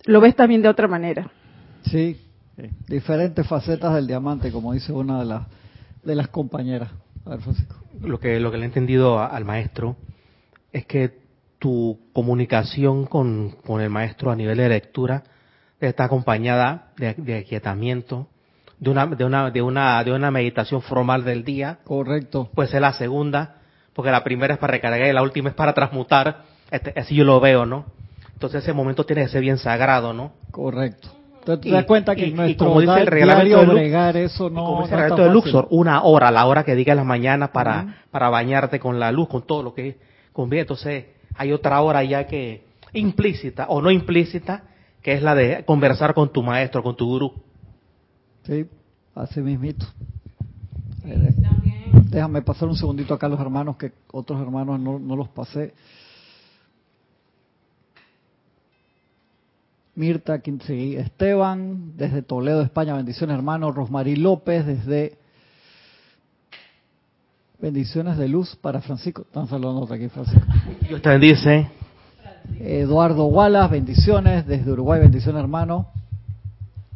[0.05, 1.31] lo ves también de otra manera.
[1.83, 2.17] Sí,
[2.87, 5.43] diferentes facetas del diamante, como dice una de las
[6.03, 6.91] de las compañeras.
[7.29, 7.77] A ver, Francisco.
[8.01, 9.97] Lo que, lo que le he entendido a- al maestro
[10.73, 11.19] es que
[11.59, 15.25] tu comunicación con, con el maestro a nivel de lectura
[15.81, 18.29] está acompañada de, de aquietamiento,
[18.79, 22.51] de una, de, una, de, una, de una meditación formal del día, Correcto.
[22.55, 23.57] puede ser la segunda,
[23.93, 27.25] porque la primera es para recargar y la última es para transmutar, este, así yo
[27.25, 27.87] lo veo, ¿no?
[28.33, 30.33] Entonces ese momento tiene que ser bien sagrado, ¿no?
[30.53, 31.09] Correcto.
[31.53, 34.77] Entonces te das cuenta que y- nuestro como dice el reglamento bregar eso no, como
[34.81, 35.53] no dice el reglamento de fácil.
[35.53, 39.11] Luxor, una hora, la hora que diga en la mañana para, para bañarte con la
[39.13, 39.97] luz, con todo lo que
[40.33, 40.63] conviene.
[40.63, 44.65] Entonces, hay otra hora ya que implícita o no implícita,
[45.03, 47.33] que es la de conversar con tu maestro, con tu gurú.
[48.45, 48.67] Sí,
[49.15, 49.87] así mismito.
[52.11, 55.73] Déjame pasar un segundito acá a los hermanos, que otros hermanos no, no los pasé.
[59.99, 63.73] Mirta Esteban, desde Toledo, España, bendiciones hermano.
[63.73, 65.19] Rosmarí López, desde
[67.59, 69.23] bendiciones de luz para Francisco.
[69.23, 70.47] Están saludando aquí, Francisco.
[70.87, 71.69] Dios te bendice.
[72.61, 75.89] Eduardo Wallace, bendiciones desde Uruguay, bendiciones hermano.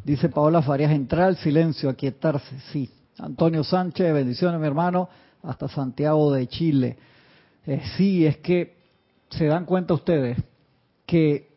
[0.04, 2.88] Dice Paola Farías, entrar al silencio, aquietarse, sí.
[3.18, 5.08] Antonio Sánchez, bendiciones mi hermano,
[5.42, 6.96] hasta Santiago de Chile.
[7.66, 8.76] Eh, sí, es que
[9.28, 10.38] se dan cuenta ustedes
[11.04, 11.51] que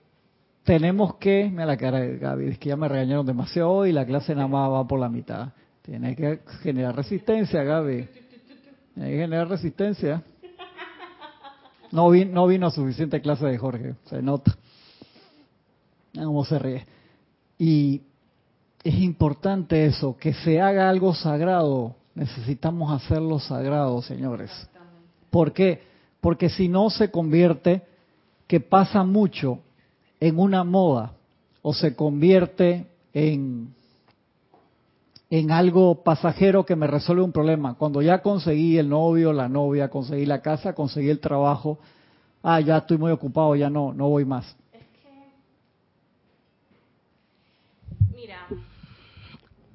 [0.65, 3.93] tenemos que, mira la cara de Gaby, es que ya me regañaron demasiado hoy y
[3.93, 5.49] la clase nada más va por la mitad.
[5.83, 8.09] Tiene que generar resistencia, Gaby.
[8.95, 10.23] Tiene que generar resistencia.
[11.91, 14.57] No, vi- no vino suficiente clase de Jorge, se nota.
[16.15, 16.85] Cómo se ríe.
[17.59, 18.01] Y
[18.83, 21.95] es importante eso, que se haga algo sagrado.
[22.15, 24.51] Necesitamos hacerlo sagrado, señores.
[25.29, 25.83] ¿Por qué?
[26.21, 27.83] Porque si no se convierte,
[28.47, 29.59] que pasa mucho,
[30.27, 31.13] en una moda
[31.61, 33.75] o se convierte en,
[35.29, 37.75] en algo pasajero que me resuelve un problema.
[37.75, 41.77] Cuando ya conseguí el novio, la novia, conseguí la casa, conseguí el trabajo,
[42.41, 44.55] ah, ya estoy muy ocupado, ya no, no voy más.
[48.15, 48.47] Mira,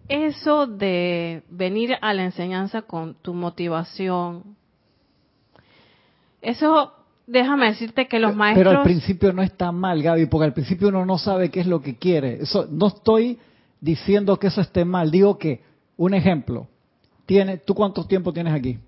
[0.08, 4.56] eso de venir a la enseñanza con tu motivación,
[6.42, 6.92] eso,
[7.30, 8.66] déjame decirte que los maestros...
[8.66, 11.66] Pero al principio no está mal, Gaby, porque al principio uno no sabe qué es
[11.66, 12.42] lo que quiere.
[12.42, 13.38] Eso no estoy
[13.80, 15.62] diciendo que eso esté mal, digo que
[15.96, 16.66] un ejemplo.
[17.26, 18.78] Tiene, ¿tú cuánto tiempo tienes aquí?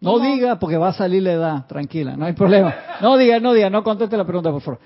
[0.00, 2.72] No diga porque va a salir la edad, tranquila, no hay problema.
[3.00, 4.80] No diga, no diga, no conteste la pregunta, por favor.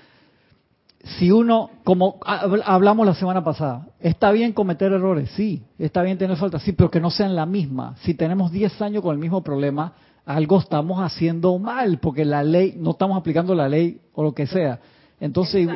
[1.19, 6.17] Si uno, como hab- hablamos la semana pasada, está bien cometer errores, sí, está bien
[6.17, 7.95] tener falta, sí, pero que no sean la misma.
[8.03, 9.93] Si tenemos 10 años con el mismo problema,
[10.25, 14.47] algo estamos haciendo mal, porque la ley, no estamos aplicando la ley o lo que
[14.47, 14.79] sea.
[15.19, 15.67] Entonces,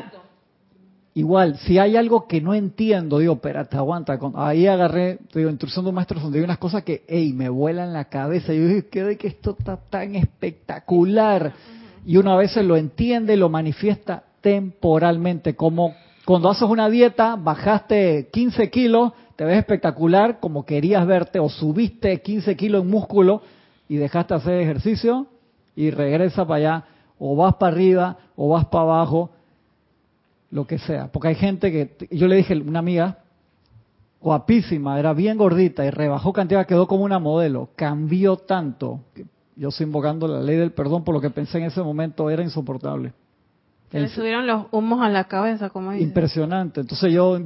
[1.14, 4.18] igual, si hay algo que no entiendo, digo, espérate, aguanta.
[4.36, 7.94] ahí agarré, digo, instrucción de un maestro donde hay unas cosas que, hey, me vuelan
[7.94, 8.54] la cabeza.
[8.54, 11.54] Yo dije, ¿qué de que esto está tan espectacular?
[12.06, 17.36] Y uno a veces lo entiende y lo manifiesta temporalmente, como cuando haces una dieta,
[17.36, 23.42] bajaste 15 kilos, te ves espectacular como querías verte, o subiste 15 kilos en músculo
[23.88, 25.28] y dejaste hacer ejercicio
[25.76, 26.86] y regresa para allá,
[27.19, 29.32] o vas para arriba, o vas para abajo,
[30.52, 31.08] lo que sea.
[31.12, 33.19] Porque hay gente que, yo le dije a una amiga,
[34.21, 39.02] guapísima, era bien gordita y rebajó cantidad, quedó como una modelo, cambió tanto.
[39.13, 42.30] que Yo estoy invocando la ley del perdón por lo que pensé en ese momento,
[42.30, 43.13] era insoportable.
[43.91, 46.04] Se le subieron los humos a la cabeza, como dice.
[46.04, 46.82] impresionante.
[46.82, 47.39] Entonces yo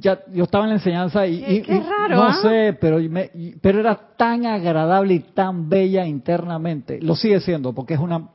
[0.00, 2.34] ya yo estaba en la enseñanza y, Qué- y- qué y raro, no ¿ah?
[2.42, 7.00] sé, pero me- pero era tan agradable y tan bella internamente.
[7.00, 8.28] Lo sigue siendo porque es una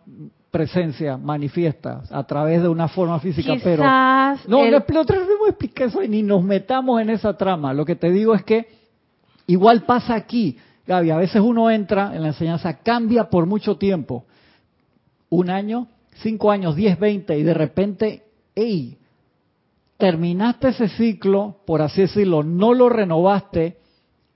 [0.51, 5.15] presencia manifiesta a través de una forma física, pero Quizás no, el- no, pero de
[5.49, 7.73] explicar eso y ni nos metamos en esa trama.
[7.73, 8.67] Lo que te digo es que
[9.47, 10.57] igual pasa aquí,
[10.87, 11.11] Gaby.
[11.11, 14.25] A veces uno entra en la enseñanza, cambia por mucho tiempo,
[15.29, 18.23] un año, cinco años, diez, veinte, y de repente,
[18.55, 18.97] hey,
[19.99, 23.77] terminaste ese ciclo, por así decirlo, no lo renovaste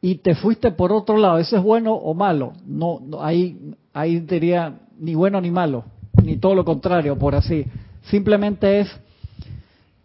[0.02, 1.40] y te fuiste por otro lado.
[1.40, 2.52] ¿Eso es bueno o malo?
[2.68, 5.86] No, ahí, ahí diría ni bueno ni malo,
[6.22, 7.66] ni todo lo contrario, por así.
[8.04, 8.92] Simplemente es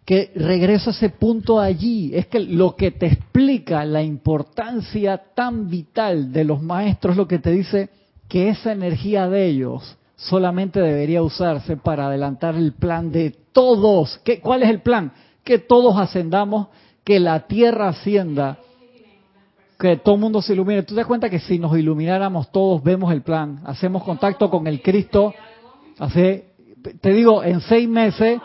[0.05, 2.11] que regreso a ese punto allí.
[2.15, 7.39] Es que lo que te explica la importancia tan vital de los maestros, lo que
[7.39, 7.89] te dice
[8.29, 14.19] que esa energía de ellos solamente debería usarse para adelantar el plan de todos.
[14.23, 15.11] ¿Qué, ¿Cuál es el plan?
[15.43, 16.67] Que todos ascendamos,
[17.03, 18.59] que la tierra ascienda,
[19.79, 20.83] que todo el mundo se ilumine.
[20.83, 24.67] Tú te das cuenta que si nos ilumináramos todos, vemos el plan, hacemos contacto con
[24.67, 25.33] el Cristo,
[25.97, 26.49] hace,
[27.01, 28.39] te digo, en seis meses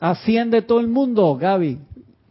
[0.00, 1.78] asciende todo el mundo, Gaby.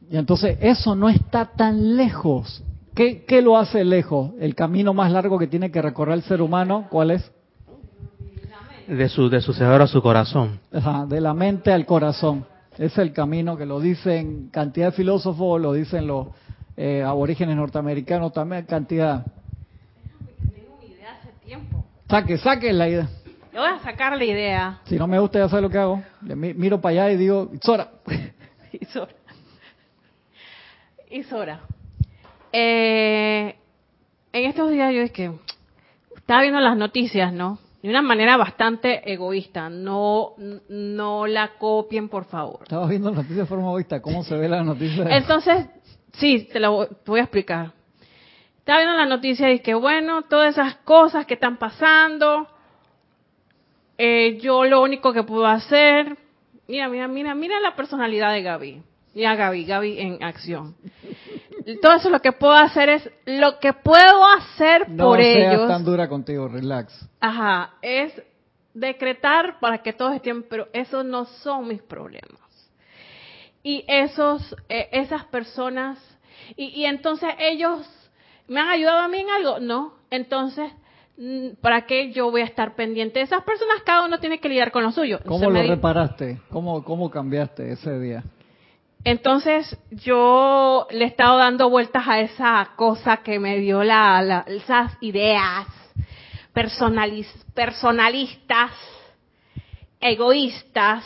[0.09, 2.63] Y entonces eso no está tan lejos.
[2.95, 4.31] ¿Qué, ¿Qué lo hace lejos?
[4.39, 7.29] El camino más largo que tiene que recorrer el ser humano, ¿cuál es?
[8.87, 10.59] De su, de su cerebro a su corazón.
[10.71, 12.45] Ajá, de la mente al corazón.
[12.77, 16.27] Es el camino que lo dicen cantidad de filósofos, lo dicen los
[16.75, 19.25] eh, aborígenes norteamericanos también, cantidad.
[20.53, 21.83] Tengo una idea hace tiempo.
[22.09, 23.09] Saque, saque la idea.
[23.51, 24.79] Le voy a sacar la idea.
[24.85, 26.03] Si no me gusta, ya sabes lo que hago.
[26.21, 27.89] Le mi- miro para allá y digo, Sora.
[28.79, 29.11] Isora.
[31.09, 31.61] Isora.
[32.51, 33.55] Eh,
[34.33, 35.31] en estos días yo es que
[36.15, 37.57] estaba viendo las noticias, ¿no?
[37.87, 39.69] De una manera bastante egoísta.
[39.69, 40.33] No,
[40.67, 42.59] no la copien, por favor.
[42.63, 44.01] Estaba viendo noticias de forma egoísta.
[44.01, 45.05] ¿Cómo se ve la noticia?
[45.09, 45.67] Entonces,
[46.11, 47.71] sí, te lo voy, a explicar.
[48.57, 52.49] Estaba viendo la noticia y que, bueno, todas esas cosas que están pasando,
[53.97, 56.17] eh, yo lo único que puedo hacer,
[56.67, 58.81] mira, mira, mira, mira la personalidad de Gaby.
[59.13, 60.75] Mira Gaby, Gaby en acción.
[61.81, 65.67] Todo eso lo que puedo hacer es, lo que puedo hacer no por seas ellos,
[65.67, 67.07] tan dura contigo, relax.
[67.19, 68.13] ajá, es
[68.73, 72.41] decretar para que todos estén, pero esos no son mis problemas.
[73.63, 75.97] Y esos, eh, esas personas,
[76.55, 77.85] y, y entonces ellos
[78.47, 80.71] me han ayudado a mí en algo, no, entonces,
[81.17, 83.19] mm, ¿para qué yo voy a estar pendiente?
[83.19, 85.19] Esas personas cada uno tiene que lidiar con lo suyo.
[85.25, 86.39] ¿Cómo Se lo me reparaste?
[86.49, 88.23] ¿Cómo, ¿Cómo cambiaste ese día?
[89.09, 94.43] Entonces yo le he estado dando vueltas a esa cosa que me dio la, la-
[94.47, 95.65] esas ideas
[96.53, 98.71] personalis- personalistas,
[100.01, 101.05] egoístas,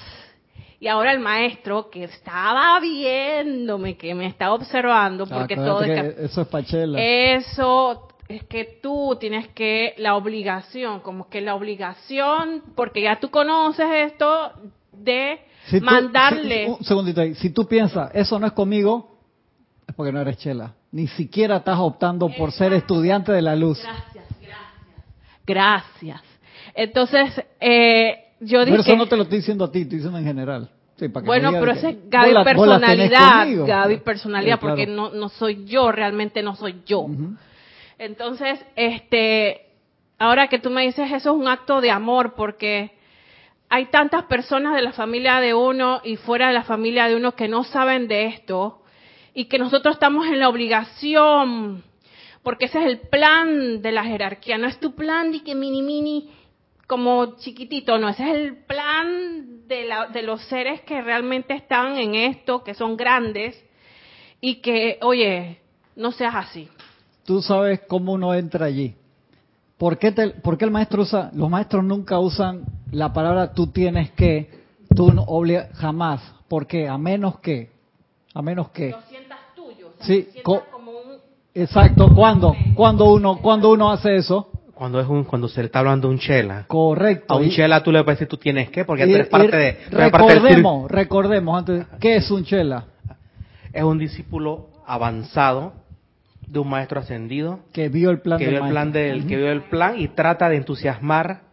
[0.80, 6.16] y ahora el maestro que estaba viéndome, que me está observando, porque todo Acuérdate es
[6.16, 7.00] que eso es Pachela.
[7.00, 13.30] eso es que tú tienes que la obligación, como que la obligación, porque ya tú
[13.30, 14.54] conoces esto
[14.92, 16.66] de Si tú- mandarle.
[16.66, 17.36] si- un segundito ahí.
[17.36, 19.18] Si tú piensas, eso no es conmigo,
[19.88, 20.74] es porque no eres chela.
[20.92, 23.82] Ni siquiera estás optando por ser estudiante de la luz.
[23.82, 24.62] Gracias, gracias.
[25.46, 26.22] Gracias.
[26.76, 30.18] Entonces, eh, yo Pero dije, eso no te lo estoy diciendo a ti, estoy diciendo
[30.20, 30.70] en general.
[30.98, 33.48] Sí, para que no bueno, pero ese es Gaby la- personalidad.
[33.66, 34.76] Gaby personalidad, Sí, claro.
[34.76, 37.08] porque no, no soy yo, realmente no soy yo.
[37.98, 39.68] Entonces, este,
[40.20, 42.92] ahora que tú me dices eso es un acto de amor porque
[43.74, 47.32] hay tantas personas de la familia de uno y fuera de la familia de uno
[47.36, 48.84] que no saben de esto
[49.34, 51.84] y que nosotros estamos en la obligación
[52.44, 55.82] porque ese es el plan de la jerarquía, no es tu plan de que mini
[55.84, 56.30] mini
[56.88, 61.96] como chiquitito, no, ese es el plan de, la- de los seres que realmente están
[61.98, 63.56] en esto, que son grandes
[64.42, 65.60] y que, oye,
[65.96, 66.68] no seas así.
[67.26, 68.96] Tú sabes cómo uno entra allí.
[69.82, 73.66] ¿Por qué, te- por qué el maestro usa, los maestros nunca usan la palabra tú
[73.66, 74.48] tienes que,
[74.96, 76.22] tú no obliga, jamás?
[76.48, 76.88] ¿Por qué?
[76.88, 77.72] A menos que,
[78.36, 78.92] a menos que.
[78.92, 80.98] lo sientas tuyo, o sea, Sí, lo sientas co- como un
[81.56, 82.56] Exacto, ¿cuándo?
[82.76, 84.52] ¿Cuándo uno, cuando uno hace eso?
[84.76, 86.66] Cuando es un, cuando se le está hablando a un chela.
[86.68, 87.34] Correcto.
[87.34, 89.28] A un Y- chela tú le puedes decir tú tienes que, porque y- tú eres
[89.28, 92.86] y parte de, parte del recordemos, recordemos antes, ¿qué es un chela?
[93.74, 95.74] Es un discípulo avanzado
[96.52, 98.92] de un maestro ascendido Que vio el plan que del vio el plan
[99.28, 101.44] que vio el plan y trata de entusiasmar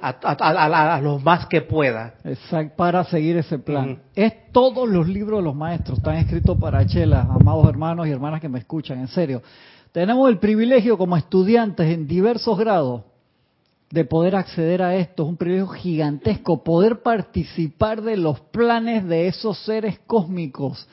[0.00, 2.14] a, a, a- a- a los más que pueda.
[2.22, 3.98] Exacto, para seguir ese plan.
[4.14, 8.40] Es todos los libros de los maestros, están escritos para Chela, amados hermanos y hermanas
[8.40, 9.42] que me escuchan, en serio.
[9.90, 13.02] Tenemos el privilegio como estudiantes en diversos grados
[13.90, 19.26] de poder acceder a esto, es un privilegio gigantesco, poder participar de los planes de
[19.26, 20.86] esos seres cósmicos.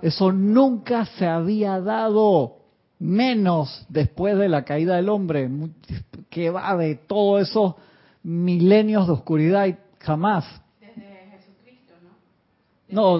[0.00, 2.56] Eso nunca se había dado,
[2.98, 5.50] menos después de la caída del hombre,
[6.30, 7.74] que va de todos esos
[8.22, 10.44] milenios de oscuridad y jamás.
[12.88, 13.18] No,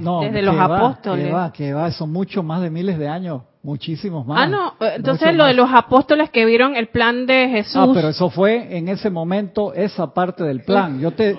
[0.00, 1.26] no, desde los apóstoles.
[1.26, 4.38] Que va, que va, son muchos más de miles de años, muchísimos más.
[4.38, 7.76] Ah, no, entonces lo de los apóstoles que vieron el plan de Jesús.
[7.76, 11.00] Ah, pero eso fue en ese momento esa parte del plan.
[11.00, 11.38] Yo te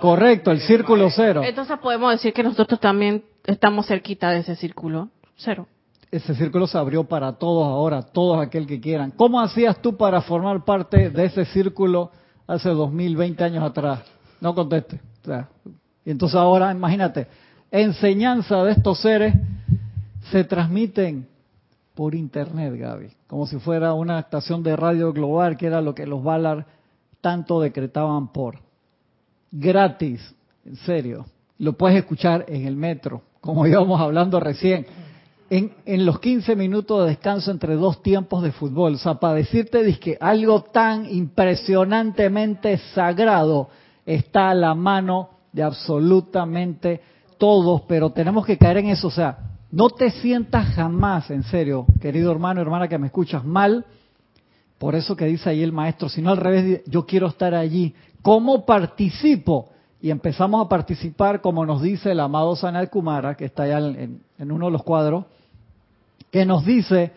[0.00, 1.42] correcto, el círculo cero.
[1.44, 5.66] Entonces podemos decir que nosotros también estamos cerquita de ese círculo cero.
[6.12, 9.12] Ese círculo se abrió para todos ahora, todos aquel que quieran.
[9.12, 12.10] ¿Cómo hacías tú para formar parte de ese círculo
[12.46, 14.02] hace 2020 años atrás?
[14.38, 15.00] No conteste.
[16.04, 17.28] Y entonces ahora, imagínate,
[17.70, 19.34] enseñanza de estos seres
[20.30, 21.26] se transmiten
[21.94, 26.06] por internet, Gaby, como si fuera una estación de radio global, que era lo que
[26.06, 26.66] los Valar
[27.22, 28.58] tanto decretaban por.
[29.50, 30.34] Gratis,
[30.66, 31.24] en serio.
[31.56, 34.86] Lo puedes escuchar en el metro, como íbamos hablando recién.
[35.54, 38.94] En, los 15 minutos de descanso entre dos tiempos de fútbol.
[38.94, 43.68] O sea, para decirte que algo tan impresionantemente sagrado
[44.06, 47.02] está a la mano de absolutamente
[47.36, 49.08] todos, pero tenemos que caer en eso.
[49.08, 49.40] O sea,
[49.70, 53.84] no te sientas jamás, en serio, querido hermano, hermana que me escuchas mal,
[54.78, 57.94] por eso que dice ahí el maestro, sino al revés, yo quiero estar allí.
[58.22, 59.68] ¿Cómo participo?
[60.00, 64.50] Y empezamos a participar, como nos dice el amado Sanal Kumara, que está allá en
[64.50, 65.26] uno de los cuadros,
[66.32, 67.12] que nos dice,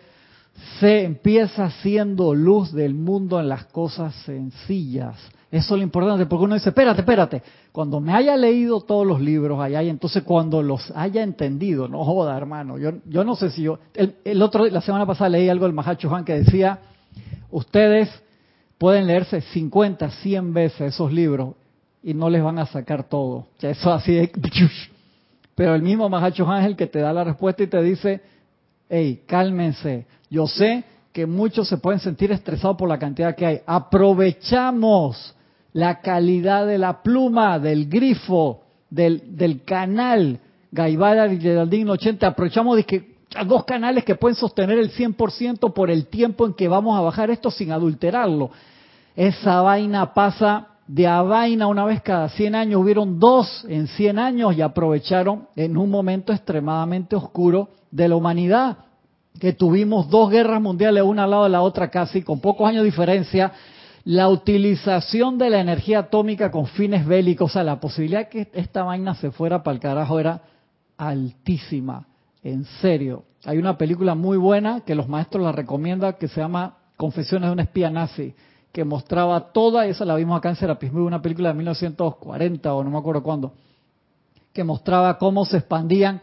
[0.78, 5.16] se empieza siendo luz del mundo en las cosas sencillas.
[5.50, 7.42] Eso es lo importante, porque uno dice, espérate, espérate,
[7.72, 12.04] cuando me haya leído todos los libros allá, y entonces cuando los haya entendido, no
[12.04, 15.64] joda, hermano, yo, yo no sé si yo, el, otro, la semana pasada leí algo
[15.64, 16.80] del Mahacho Juan que decía,
[17.50, 18.10] ustedes
[18.76, 21.54] pueden leerse 50, 100 veces esos libros
[22.02, 23.46] y no les van a sacar todo.
[23.60, 24.30] Ya eso así de...
[25.54, 28.20] Pero el mismo Mahacho Juan es el que te da la respuesta y te dice,
[28.88, 33.60] hey, cálmense, yo sé que muchos se pueden sentir estresados por la cantidad que hay.
[33.66, 35.34] Aprovechamos
[35.72, 42.26] la calidad de la pluma, del grifo, del, del canal Gaibara y Geraldine 80.
[42.26, 43.16] Aprovechamos que
[43.46, 47.30] dos canales que pueden sostener el 100% por el tiempo en que vamos a bajar
[47.30, 48.50] esto sin adulterarlo.
[49.14, 52.80] Esa vaina pasa de a vaina una vez cada 100 años.
[52.80, 58.78] Hubieron dos en 100 años y aprovecharon en un momento extremadamente oscuro de la humanidad,
[59.40, 62.82] que tuvimos dos guerras mundiales una al lado de la otra casi, con pocos años
[62.82, 63.52] de diferencia,
[64.04, 68.84] la utilización de la energía atómica con fines bélicos, o sea, la posibilidad que esta
[68.84, 70.42] vaina se fuera para el carajo era
[70.96, 72.06] altísima,
[72.42, 73.24] en serio.
[73.44, 77.52] Hay una película muy buena que los maestros la recomiendan que se llama Confesiones de
[77.52, 78.34] un espía nazi,
[78.76, 82.90] que mostraba toda, esa la vimos acá en Serapismo, una película de 1940 o no
[82.90, 83.54] me acuerdo cuándo,
[84.52, 86.20] que mostraba cómo se expandían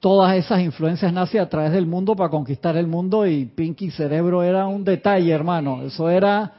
[0.00, 4.42] todas esas influencias nazis a través del mundo para conquistar el mundo y Pinky Cerebro
[4.42, 5.82] era un detalle, hermano.
[5.82, 6.54] Eso era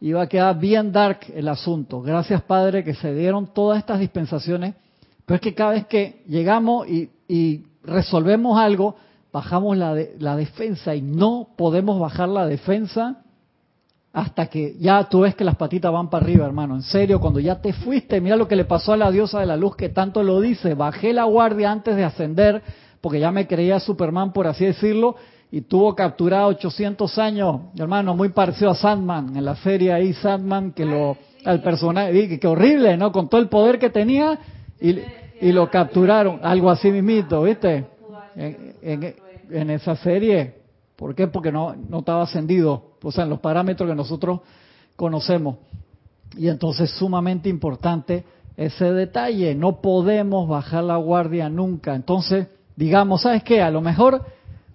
[0.00, 2.02] iba a quedar bien dark el asunto.
[2.02, 4.74] Gracias, Padre, que se dieron todas estas dispensaciones.
[5.24, 8.96] Pero es que cada vez que llegamos y, resolvemos algo,
[9.32, 13.21] bajamos la, la defensa y no podemos bajar la defensa
[14.12, 16.74] hasta que ya tú ves que las patitas van para arriba, hermano.
[16.74, 19.46] En serio, cuando ya te fuiste, mira lo que le pasó a la diosa de
[19.46, 20.74] la luz que tanto lo dice.
[20.74, 22.62] Bajé la guardia antes de ascender
[23.02, 25.16] porque ya me creía Superman, por así decirlo,
[25.50, 30.72] y tuvo capturado 800 años, hermano, muy parecido a Sandman, en la serie ahí Sandman,
[30.72, 33.12] que lo, al personaje, que, horrible, ¿no?
[33.12, 34.38] Con todo el poder que tenía
[34.80, 37.84] y, lo capturaron, algo así mismito, ¿viste?
[38.36, 40.61] En, esa serie,
[41.02, 41.26] ¿por qué?
[41.26, 44.38] Porque no, estaba ascendido, o sea, en los parámetros que nosotros
[44.94, 45.56] conocemos.
[46.38, 48.24] Y entonces sumamente importante
[48.56, 51.96] ese detalle, no podemos bajar la guardia nunca.
[51.96, 52.46] Entonces,
[52.76, 53.60] digamos, ¿sabes qué?
[53.60, 54.24] A lo mejor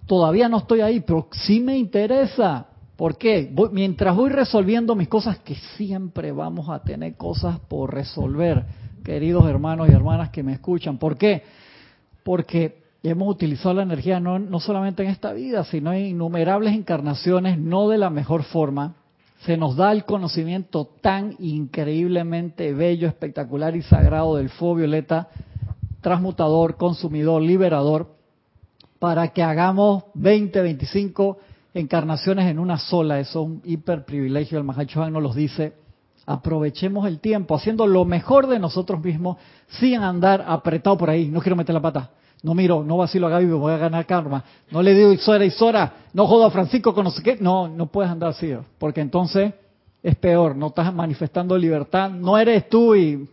[0.04, 2.66] todavía no estoy ahí, pero sí me interesa.
[2.94, 3.50] ¿Por qué?
[3.72, 8.66] mientras voy resolviendo mis cosas, que siempre vamos a tener cosas por resolver,
[9.02, 10.98] queridos hermanos y hermanas que me escuchan.
[10.98, 11.42] ¿Por qué?
[12.22, 17.88] Porque hemos utilizado la energía no, solamente en esta vida, sino en innumerables encarnaciones, no
[17.88, 18.94] de la mejor forma.
[19.40, 25.28] Se nos da el conocimiento tan increíblemente bello, espectacular y sagrado del fuego violeta,
[26.00, 28.16] transmutador, consumidor, liberador,
[28.98, 31.38] para que hagamos 20, 25
[31.74, 33.20] encarnaciones en una sola.
[33.20, 34.58] Eso es un hiper privilegio.
[34.58, 35.74] El Mahachohan nos los dice.
[36.26, 39.38] Aprovechemos el tiempo haciendo lo mejor de nosotros mismos
[39.68, 41.28] sin andar apretado por ahí.
[41.28, 42.10] No quiero meter la pata.
[42.42, 44.44] No miro, no vacilo a Gaby, me voy a ganar karma.
[44.70, 47.36] No le digo Isora, Isora, no jodo a Francisco con no sé qué.
[47.40, 48.54] No, no puedes andar así.
[48.78, 49.52] Porque entonces
[50.02, 53.28] es peor, no estás manifestando libertad, no eres tú y...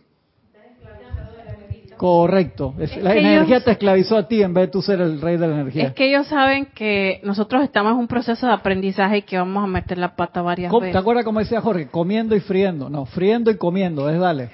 [1.96, 5.00] Correcto, es- Es la energía ellos- te esclavizó a ti en vez de tú ser
[5.00, 5.84] el rey de la energía.
[5.84, 9.64] Es que ellos saben que nosotros estamos en un proceso de aprendizaje y que vamos
[9.64, 11.00] a meter la pata varias Com- ¿Te veces.
[11.00, 11.86] acuerdas cómo decía Jorge?
[11.88, 12.90] Comiendo y friendo.
[12.90, 14.50] No, friendo y comiendo, es dale.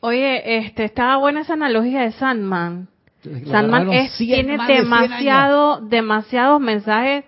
[0.00, 2.88] Oye, este, estaba buena esa analogía de Sandman.
[3.50, 4.90] Sandman es, 100, tiene más de 100 años.
[5.10, 7.24] demasiado, demasiados mensajes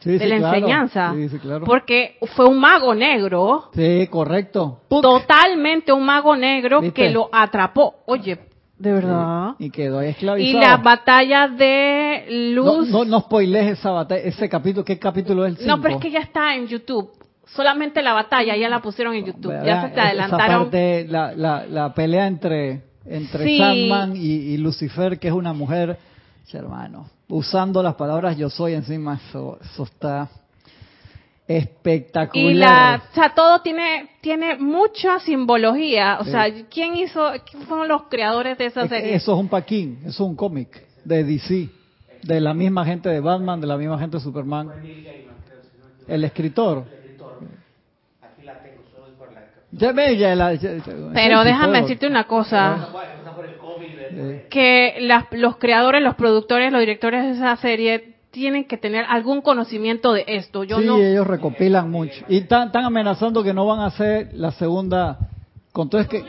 [0.00, 0.56] Sí, de la claro.
[0.56, 1.12] enseñanza.
[1.14, 1.64] Sí, sí, claro.
[1.66, 4.80] Porque fue un mago negro, Sí, correcto.
[4.88, 5.02] ¡Puc!
[5.02, 7.02] totalmente un mago negro ¿Viste?
[7.02, 7.96] que lo atrapó.
[8.06, 8.38] Oye,
[8.78, 9.56] de verdad.
[9.58, 10.60] Y quedó ahí Y esclavizado.
[10.60, 12.24] la batalla de
[12.54, 12.88] no, luz.
[12.88, 14.86] no, no spoilees esa batalla, ese capítulo.
[14.86, 17.10] ¿Qué capítulo es el No, pero es que ya está en YouTube.
[17.44, 19.52] Solamente la batalla ya la pusieron en YouTube.
[19.64, 20.62] Ya se te esa adelantaron.
[20.62, 23.58] parte, la, la, la pelea entre, entre Sí.
[23.58, 25.96] Sandman y, y Lucifer, que es una mujer,
[26.52, 30.28] hermano, usando las palabras yo soy encima, eso, eso está
[31.46, 32.50] espectacular.
[32.50, 36.18] Y la, o sea, todo tiene tiene mucha simbología.
[36.20, 36.30] O Sí.
[36.30, 39.14] sea, ¿quién hizo, quién fueron los creadores de esa Es serie?
[39.14, 41.68] Eso es un paquín, eso es un cómic de DC,
[42.22, 44.70] de la misma gente de Batman, de la misma gente de Superman.
[46.06, 46.84] El escritor.
[48.22, 49.40] Aquí la tengo, solo por la...
[49.40, 49.59] Ya ve, ya la- ya- ya-
[51.14, 51.82] Pero déjame todo.
[51.82, 52.88] decirte una cosa,
[53.60, 53.86] COVID.
[54.12, 59.04] Eh, que las- los creadores, los productores, los directores de esa serie tienen que tener
[59.08, 60.64] algún conocimiento de esto.
[60.64, 60.96] Yo sí, no.
[60.98, 62.24] ellos recopilan mucho.
[62.28, 65.18] Y están, están amenazando que no van a hacer la segunda.
[65.72, 66.24] Con todo es que.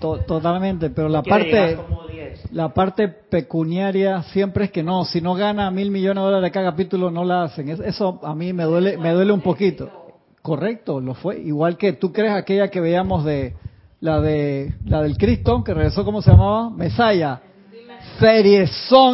[0.00, 1.50] To- totalmente, pero la parte.
[1.50, 2.52] llegar como 10.
[2.52, 6.70] La parte pecuniaria siempre es que no, si no gana mil millones de dólares cada
[6.70, 7.70] capítulo no la hacen.
[7.70, 10.03] Es- Eso a mí me duele, me duele un poquito.
[10.44, 11.40] Correcto, lo fue.
[11.40, 13.54] Igual que tú crees aquella que veíamos de
[14.00, 16.68] la de la del Cristo que regresó, ¿cómo se llamaba?
[16.68, 17.40] Mesaya.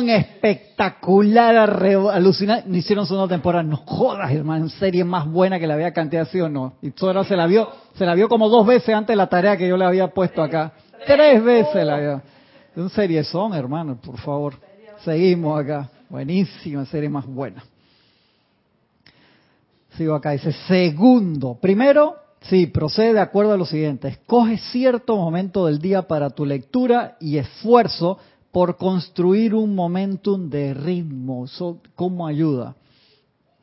[0.09, 2.67] Espectaculares, re- alucinantes.
[2.67, 6.41] No hicieron segunda temporada, no jodas, hermano, serie más buena que la había cantidad sí
[6.41, 6.73] o no.
[6.83, 9.69] Y Sora se la vio, se la vio como dos veces antes la tarea que
[9.69, 10.73] yo le había puesto acá.
[11.07, 12.23] Tres veces la vio.
[12.75, 14.55] Un serie son, hermano, por favor.
[15.05, 15.89] Seguimos acá.
[16.09, 17.63] Buenísima, serie más buena.
[19.97, 21.59] Sigo acá, dice segundo.
[21.61, 24.09] Primero, sí, procede de acuerdo a lo siguiente.
[24.09, 28.19] Escoge cierto momento del día para tu lectura y esfuerzo
[28.53, 31.45] por construir un momentum de ritmo.
[31.45, 32.77] Eso, ¿Cómo ayuda?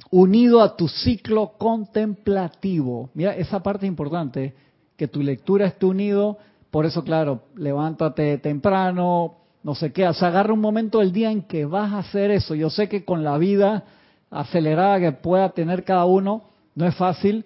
[0.09, 3.09] Unido a tu ciclo contemplativo.
[3.13, 4.53] Mira, esa parte es importante,
[4.95, 6.37] que tu lectura esté unido.
[6.71, 10.07] Por eso, claro, levántate temprano, no sé qué.
[10.07, 12.55] O agarra un momento del día en que vas a hacer eso.
[12.55, 13.85] Yo sé que con la vida
[14.29, 16.43] acelerada que pueda tener cada uno,
[16.75, 17.45] no es fácil,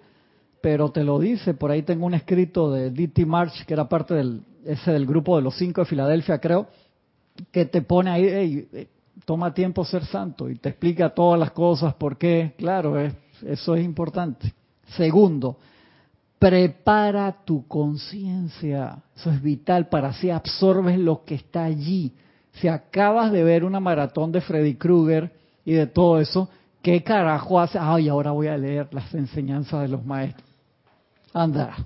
[0.60, 1.54] pero te lo dice.
[1.54, 3.24] Por ahí tengo un escrito de D.T.
[3.26, 6.68] March, que era parte del, ese del grupo de los cinco de Filadelfia, creo,
[7.50, 8.86] que te pone ahí, "Ey, eh,
[9.24, 12.54] toma tiempo ser santo y te explica todas las cosas, por qué.
[12.58, 13.14] Claro, es-
[13.46, 14.52] eso es importante.
[14.96, 15.56] Segundo,
[16.38, 18.98] prepara tu conciencia.
[19.16, 22.12] Eso es vital para así absorbes lo que está allí.
[22.54, 25.32] Si acabas de ver una maratón de Freddy Krueger
[25.64, 26.48] y de todo eso,
[26.82, 27.80] ¿qué carajo haces?
[27.80, 30.46] Ay, ahora voy a leer las enseñanzas de los maestros.
[31.32, 31.76] Anda.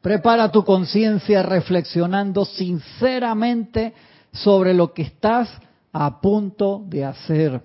[0.00, 3.94] Prepara tu conciencia reflexionando sinceramente
[4.32, 5.48] sobre lo que estás
[5.92, 7.60] a punto de hacer.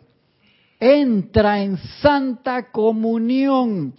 [0.79, 3.93] Entra en santa comunión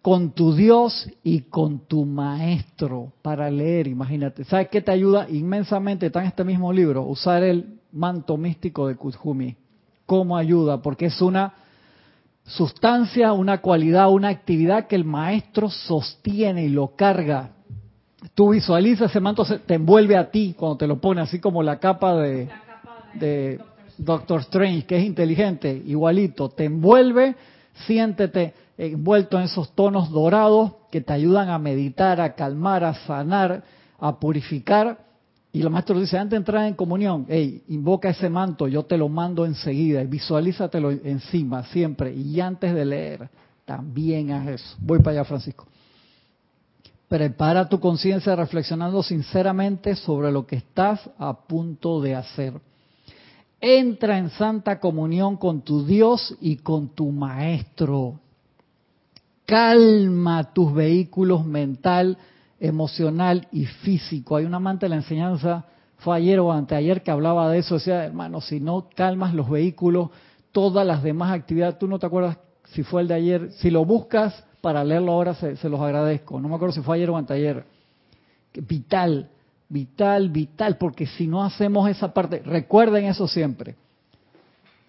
[0.00, 4.44] con tu Dios y con tu maestro para leer, imagínate.
[4.44, 6.06] ¿Sabes qué te ayuda inmensamente?
[6.06, 9.56] Está en este mismo libro, usar el manto místico de Kuthumi.
[10.06, 10.80] ¿Cómo ayuda?
[10.80, 11.52] Porque es una
[12.44, 17.50] sustancia, una cualidad, una actividad que el maestro sostiene y lo carga.
[18.34, 21.78] Tú visualizas ese manto, te envuelve a ti cuando te lo pone, así como la
[21.78, 22.48] capa de,
[23.14, 23.60] de
[23.96, 27.34] Doctor Strange, que es inteligente, igualito, te envuelve,
[27.86, 28.54] siéntete
[28.88, 33.62] envuelto en esos tonos dorados que te ayudan a meditar, a calmar, a sanar,
[33.98, 35.09] a purificar.
[35.52, 38.96] Y el maestro dice, antes de entrar en comunión, hey, invoca ese manto, yo te
[38.96, 43.28] lo mando enseguida, y visualízatelo encima siempre, y antes de leer,
[43.64, 44.76] también haz eso.
[44.78, 45.66] Voy para allá, Francisco.
[47.08, 52.60] Prepara tu conciencia reflexionando sinceramente sobre lo que estás a punto de hacer.
[53.60, 58.20] Entra en santa comunión con tu Dios y con tu Maestro.
[59.44, 62.16] Calma tus vehículos mental,
[62.60, 64.36] emocional y físico.
[64.36, 65.64] Hay un amante de la enseñanza,
[65.96, 67.74] fue ayer o anteayer que hablaba de eso.
[67.74, 70.10] Decía, hermano, si no calmas los vehículos,
[70.52, 72.38] todas las demás actividades, tú no te acuerdas
[72.72, 76.38] si fue el de ayer, si lo buscas para leerlo ahora se, se los agradezco.
[76.40, 77.64] No me acuerdo si fue ayer o anteayer.
[78.54, 79.28] Vital,
[79.68, 83.76] vital, vital, porque si no hacemos esa parte, recuerden eso siempre.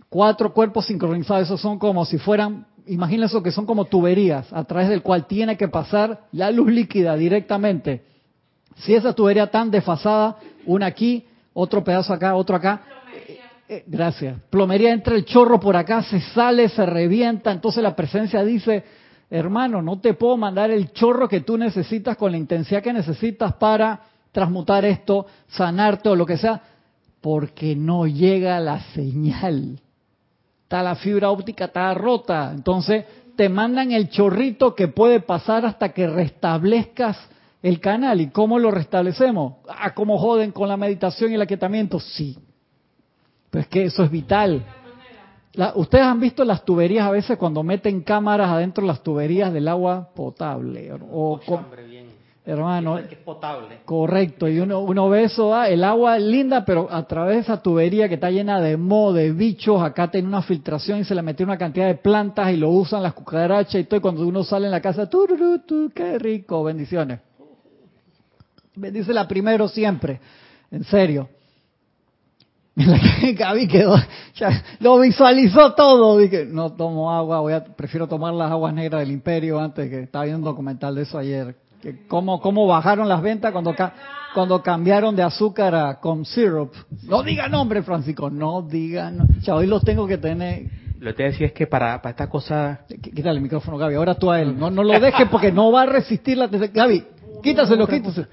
[0.09, 4.89] Cuatro cuerpos sincronizados, esos son como si fueran imagínense que son como tuberías a través
[4.89, 8.03] del cual tiene que pasar la luz líquida directamente.
[8.77, 12.81] Si esa tubería tan desfasada, una aquí, otro pedazo acá, otro acá,
[13.67, 14.37] eh, gracias.
[14.49, 18.83] Plomería entra el chorro por acá, se sale, se revienta, entonces la presencia dice,
[19.29, 23.53] hermano, no te puedo mandar el chorro que tú necesitas con la intensidad que necesitas
[23.53, 24.01] para
[24.31, 26.61] transmutar esto, sanarte o lo que sea,
[27.21, 29.79] porque no llega la señal.
[30.71, 32.49] Está la fibra óptica, está rota.
[32.55, 33.03] Entonces
[33.35, 37.17] te mandan el chorrito que puede pasar hasta que restablezcas
[37.61, 38.21] el canal.
[38.21, 39.55] ¿Y cómo lo restablecemos?
[39.67, 41.99] Ah, ¿cómo joden con la meditación y el aquietamiento?
[41.99, 42.39] Sí,
[43.49, 44.63] pero es que eso es vital.
[45.75, 49.67] Ustedes han visto las tuberías a veces cuando meten cámaras adentro de las tuberías del
[49.67, 50.89] agua potable.
[51.11, 51.37] O,
[52.45, 53.79] hermano, es potable.
[53.85, 57.41] Correcto, y uno, uno ve eso, ah, el agua es linda, pero a través de
[57.41, 61.13] esa tubería que está llena de moho, de bichos, acá tiene una filtración y se
[61.13, 64.27] le metió una cantidad de plantas y lo usan las cucarachas y todo, y cuando
[64.27, 65.27] uno sale en la casa, tu,
[65.93, 67.19] qué rico, bendiciones.
[68.75, 70.19] Bendícela primero siempre,
[70.71, 71.29] en serio.
[72.73, 73.95] Gaby quedó,
[74.35, 76.17] ya, lo visualizó todo.
[76.17, 80.03] Dije, no tomo agua, voy a, prefiero tomar las aguas negras del imperio antes que
[80.03, 81.55] estaba viendo un documental de eso ayer.
[81.81, 83.73] Que cómo, cómo bajaron las ventas cuando,
[84.33, 86.73] cuando cambiaron de azúcar a com syrup.
[87.03, 89.11] No diga nombre, Francisco, no diga.
[89.11, 89.25] No.
[89.41, 90.63] Ya hoy los tengo que tener.
[90.99, 92.81] Lo que te decía es que para, para esta cosa.
[92.87, 93.95] Quítale el micrófono, Gaby.
[93.95, 94.57] Ahora tú a él.
[94.57, 96.47] No, no lo dejes porque no va a resistir la.
[96.47, 97.03] Gaby,
[97.41, 98.27] Quítaselo, quítaselo.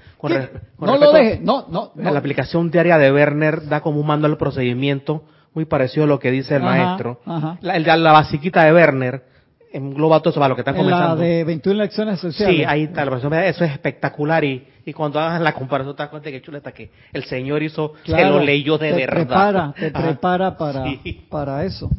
[0.79, 4.37] no lo deje, no, no, La aplicación diaria de Werner da como un mando al
[4.37, 5.23] procedimiento
[5.53, 7.19] muy parecido a lo que dice el maestro.
[7.61, 9.23] La, la, basiquita de Werner
[9.71, 11.15] engloba todo eso para lo que están comenzando.
[11.15, 12.57] La de 21 lecciones sociales.
[12.57, 13.03] Sí, ahí está.
[13.03, 16.91] Eso es espectacular y, y cuando hagas la comparación te das cuenta que chuleta que
[17.13, 19.15] el Señor hizo, se lo leyó de te verdad.
[19.15, 20.85] Prepara, te prepara para,
[21.29, 21.89] para eso.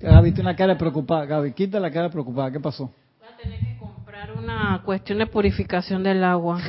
[0.00, 1.26] Gaby tiene una cara preocupada.
[1.26, 2.50] Gaby, quita la cara preocupada.
[2.50, 2.90] ¿Qué pasó?
[4.38, 6.60] una cuestión de purificación del agua.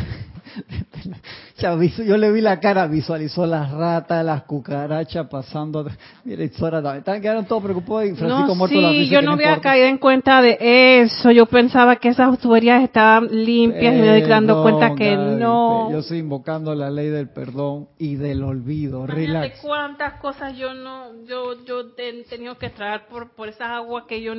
[2.06, 5.86] yo le vi la cara, visualizó las ratas, las cucarachas pasando.
[6.24, 7.22] Mira, también.
[7.22, 11.01] Quedaron todos preocupados y Francisco no, muerto sí, yo no había caído en cuenta de
[11.01, 11.32] eso.
[11.32, 15.91] Yo pensaba que esas tuberías estaban limpias y me doy dando cuenta que no.
[15.91, 19.06] Yo estoy invocando la ley del perdón y del olvido.
[19.08, 19.60] Relax.
[19.62, 24.22] cuántas cosas yo no, yo, yo he tenido que traer por, por esa agua que
[24.22, 24.34] yo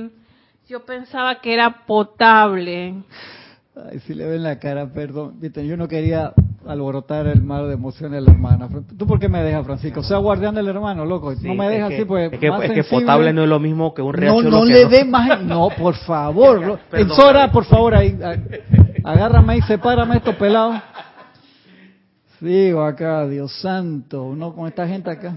[0.66, 2.94] yo pensaba que era potable.
[3.76, 5.40] Ay, si le ven la cara, perdón.
[5.40, 6.32] Yo no quería
[6.64, 8.68] alborotar el mar de emociones de la hermana.
[8.96, 9.98] ¿Tú por qué me dejas, Francisco?
[10.00, 11.34] O sea, guardián del hermano, loco.
[11.42, 12.32] no me dejas así, pues.
[12.32, 14.44] Es que, es que, potable no es lo mismo que un reacción.
[14.44, 15.42] No, no le dé más.
[15.42, 16.78] No, por favor.
[16.92, 18.16] en Sora, por favor, ahí.
[19.02, 20.80] Agárrame y sepárame estos pelados.
[22.38, 24.22] Sigo acá, Dios santo.
[24.22, 25.36] Uno con esta gente acá.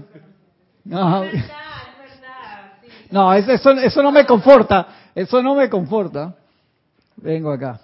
[0.84, 1.24] No,
[3.10, 4.86] no eso, eso no me conforta.
[5.12, 6.36] Eso no me conforta.
[7.16, 7.80] Vengo acá.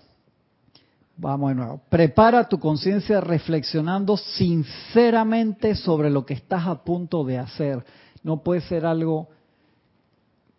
[1.16, 1.80] Vamos de nuevo.
[1.88, 7.84] Prepara tu conciencia reflexionando sinceramente sobre lo que estás a punto de hacer.
[8.22, 9.28] No puede ser algo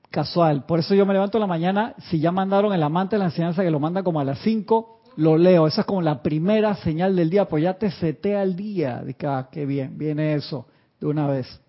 [0.09, 0.65] casual.
[0.65, 3.25] Por eso yo me levanto en la mañana, si ya mandaron el amante de la
[3.25, 5.67] enseñanza que lo manda como a las 5, lo leo.
[5.67, 9.01] Esa es como la primera señal del día, pues ya te setea el día.
[9.03, 10.67] Dice, ah, qué bien, viene eso
[11.01, 11.59] de una vez.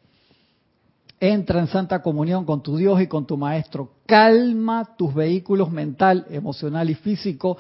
[1.18, 3.91] Entra en santa comunión con tu Dios y con tu Maestro.
[4.07, 7.57] Calma tus vehículos mental, emocional y físico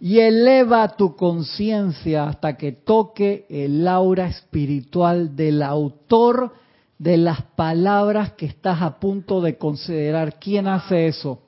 [0.00, 6.54] y eleva tu conciencia hasta que toque el aura espiritual del autor
[6.98, 10.38] de las palabras que estás a punto de considerar.
[10.38, 11.40] ¿Quién hace eso?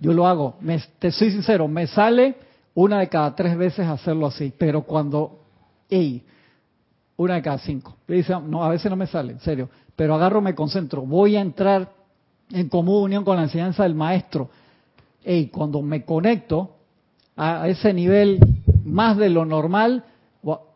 [0.00, 0.56] Yo lo hago.
[0.98, 2.36] te soy sincero, me sale
[2.74, 5.40] una de cada tres veces hacerlo así, pero cuando,
[5.90, 6.24] hey,
[7.16, 7.96] una de cada cinco.
[8.06, 11.40] Dice, no, a veces no me sale, en serio pero agarro, me concentro, voy a
[11.40, 11.90] entrar
[12.52, 14.48] en comunión con la enseñanza del maestro.
[15.24, 16.76] Y cuando me conecto
[17.38, 18.40] a ese nivel
[18.84, 20.04] más de lo normal,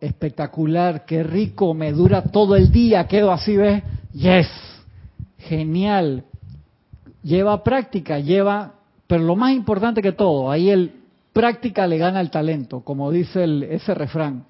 [0.00, 3.82] espectacular, qué rico, me dura todo el día, quedo así, ¿ves?
[4.12, 4.48] Yes,
[5.38, 6.24] genial.
[7.22, 8.74] Lleva práctica, lleva,
[9.06, 10.92] pero lo más importante que todo, ahí el
[11.32, 14.44] práctica le gana el talento, como dice el, ese refrán,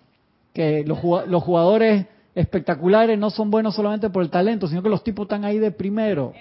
[0.53, 0.99] que los,
[1.29, 5.45] los jugadores espectaculares no son buenos solamente por el talento, sino que los tipos están
[5.45, 6.33] ahí de primero.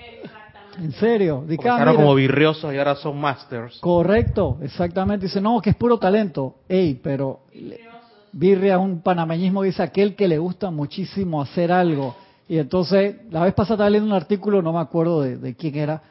[0.80, 1.43] En serio.
[1.47, 3.80] Dijeron como virriosos y ahora son masters.
[3.80, 5.26] Correcto, exactamente.
[5.26, 6.55] Dice, no, que es puro talento.
[6.67, 7.41] Ey, pero
[8.32, 12.15] birria es un panameñismo dice aquel que le gusta muchísimo hacer algo.
[12.47, 16.01] Y entonces, la vez pasada estaba leyendo un artículo, no me acuerdo de, quién era,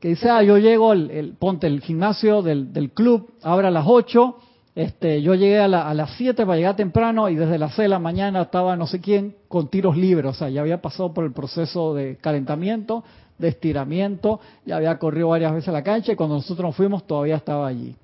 [0.00, 3.70] que dice, ah, yo llego, el, el ponte, el gimnasio del, del club abre a
[3.70, 4.36] las 8
[4.76, 7.98] este, yo llegué a, las 7 para llegar temprano y desde las 6 de la
[7.98, 11.32] mañana estaba no sé quién con tiros libres, o sea, ya había pasado por el
[11.32, 13.02] proceso de calentamiento,
[13.38, 17.36] de estiramiento, ya había corrido varias veces la cancha y cuando nosotros nos fuimos todavía
[17.36, 17.94] estaba allí.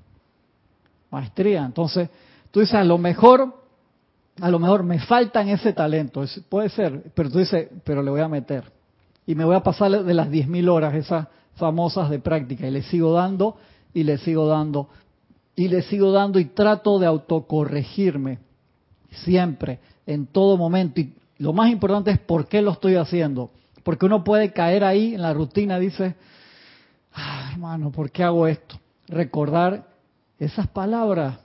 [1.10, 1.64] Maestría.
[1.64, 2.08] Entonces,
[2.50, 3.54] tú dices, a lo mejor,
[4.40, 8.20] a lo mejor me faltan ese talento, puede ser, pero tú dices, pero le voy
[8.20, 8.64] a meter.
[9.26, 12.82] Y me voy a pasar de las 10.000 horas, esas famosas de práctica, y le
[12.82, 13.56] sigo dando,
[13.94, 14.88] y le sigo dando,
[15.54, 18.38] y le sigo dando, y trato de autocorregirme
[19.10, 21.00] siempre, en todo momento.
[21.00, 23.50] Y lo más importante es por qué lo estoy haciendo.
[23.82, 26.14] Porque uno puede caer ahí en la rutina, dice,
[27.14, 28.78] ah, hermano, ¿por qué hago esto?
[29.08, 29.84] Recordar
[30.38, 31.38] esas palabras,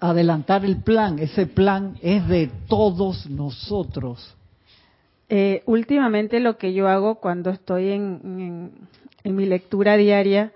[0.00, 4.36] adelantar el plan, ese plan es de todos nosotros.
[5.28, 8.72] Eh, últimamente lo que yo hago cuando estoy en,
[9.22, 10.52] en, mi lectura diaria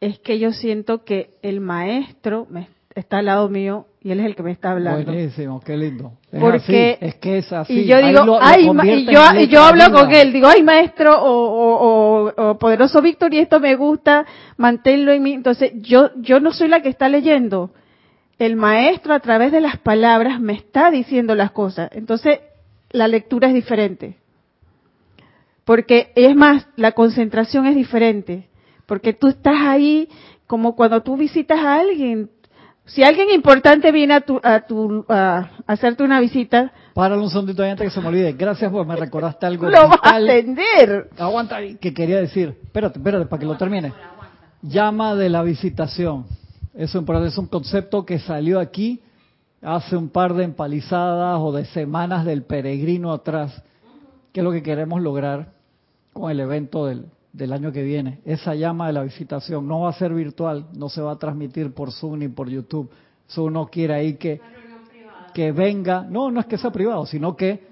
[0.00, 4.26] es que yo siento que el maestro me está al lado mío y él es
[4.26, 5.12] el que me está hablando.
[5.12, 6.12] Buenísimo, qué lindo.
[6.30, 7.80] Es Porque es que es así.
[7.80, 12.32] Y yo digo, ay, y yo, y yo hablo con él, digo, ay, maestro o,
[12.36, 14.24] o, poderoso Víctor, y esto me gusta,
[14.56, 15.32] manténlo en mí.
[15.32, 17.72] Entonces, yo, yo no soy la que está leyendo.
[18.38, 21.90] El maestro a través de las palabras me está diciendo las cosas.
[21.92, 22.38] Entonces,
[22.90, 24.16] la lectura es diferente.
[25.64, 28.48] Porque es más, la concentración es diferente.
[28.86, 30.08] Porque tú estás ahí
[30.46, 32.30] como cuando tú visitas a alguien,
[32.88, 36.72] si alguien importante viene a, tu, a, tu, a hacerte una visita...
[36.94, 38.32] Páralo un segundito antes que se me olvide.
[38.32, 39.68] Gracias porque me recordaste algo.
[39.68, 41.10] Lo vas a atender.
[41.18, 42.56] Aguanta, que quería decir.
[42.64, 43.92] Espérate, espérate, para que lo termine.
[44.62, 46.26] Llama de la visitación.
[46.74, 49.02] Eso es un concepto que salió aquí
[49.60, 53.62] hace un par de empalizadas o de semanas del peregrino atrás.
[54.32, 55.52] ¿Qué es lo que queremos lograr
[56.12, 57.06] con el evento del,
[57.38, 58.18] del año que viene.
[58.24, 61.72] Esa llama de la visitación no va a ser virtual, no se va a transmitir
[61.72, 62.90] por Zoom ni por YouTube.
[63.28, 64.40] Eso uno quiere ahí que,
[65.32, 67.68] que venga, no, no es que sea privado, sino que,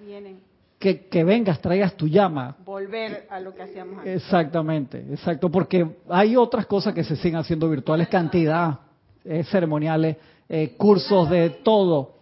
[0.79, 2.57] que, que, vengas, traigas tu llama.
[2.65, 4.23] Volver a lo que hacíamos antes.
[4.23, 8.79] Exactamente, exacto, porque hay otras cosas que se siguen haciendo virtuales, cantidad,
[9.25, 10.17] eh, ceremoniales,
[10.49, 12.16] eh, cursos de todo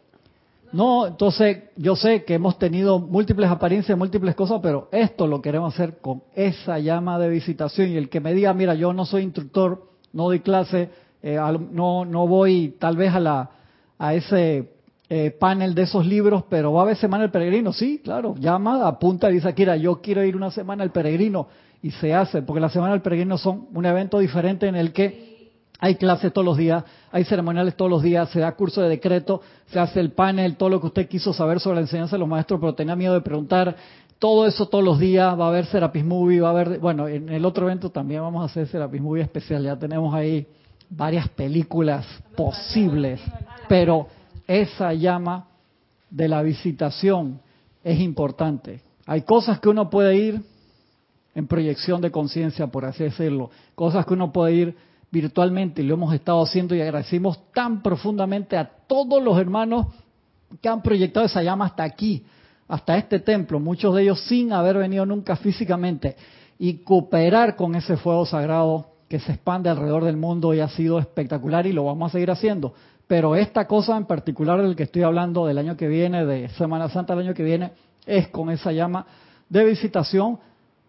[0.75, 5.73] no, entonces yo sé que hemos tenido múltiples apariencias, múltiples cosas, pero esto lo queremos
[5.73, 7.91] hacer con esa llama de visitación.
[7.91, 10.91] Y el que me diga, mira, yo no soy instructor, no doy clase,
[11.23, 11.39] eh,
[11.71, 13.51] no, no voy tal vez a, la,
[13.99, 14.73] a ese
[15.09, 17.73] eh, panel de esos libros, pero va a haber Semana del Peregrino.
[17.73, 21.47] Sí, claro, llama, apunta y dice, Akira, yo quiero ir una semana al Peregrino.
[21.83, 25.34] Y se hace, porque la Semana del Peregrino son un evento diferente en el que
[25.81, 29.41] hay clases todos los días, hay ceremoniales todos los días, se da curso de decreto,
[29.67, 32.29] se hace el panel, todo lo que usted quiso saber sobre la enseñanza de los
[32.29, 33.77] maestros, pero tenía miedo de preguntar.
[34.19, 37.29] Todo eso todos los días, va a haber Serapis Movie, va a haber, bueno, en
[37.29, 40.47] el otro evento también vamos a hacer Serapis Movie especial, ya tenemos ahí
[40.89, 42.07] varias películas
[42.37, 43.21] posibles,
[43.69, 44.07] pero
[44.47, 45.49] esa llama
[46.09, 47.41] de la visitación
[47.83, 48.81] es importante.
[49.07, 50.41] Hay cosas que uno puede ir
[51.35, 54.77] en proyección de conciencia, por así decirlo, cosas que uno puede ir
[55.15, 59.87] virtualmente lo hemos estado haciendo y agradecimos tan profundamente a todos los hermanos
[60.61, 62.25] que han proyectado esa llama hasta aquí,
[62.67, 66.17] hasta este templo, muchos de ellos sin haber venido nunca físicamente,
[66.59, 70.99] y cooperar con ese fuego sagrado que se expande alrededor del mundo y ha sido
[70.99, 72.75] espectacular y lo vamos a seguir haciendo.
[73.07, 76.89] Pero esta cosa en particular del que estoy hablando del año que viene, de Semana
[76.89, 77.73] Santa del año que viene,
[78.07, 79.07] es con esa llama
[79.49, 80.39] de visitación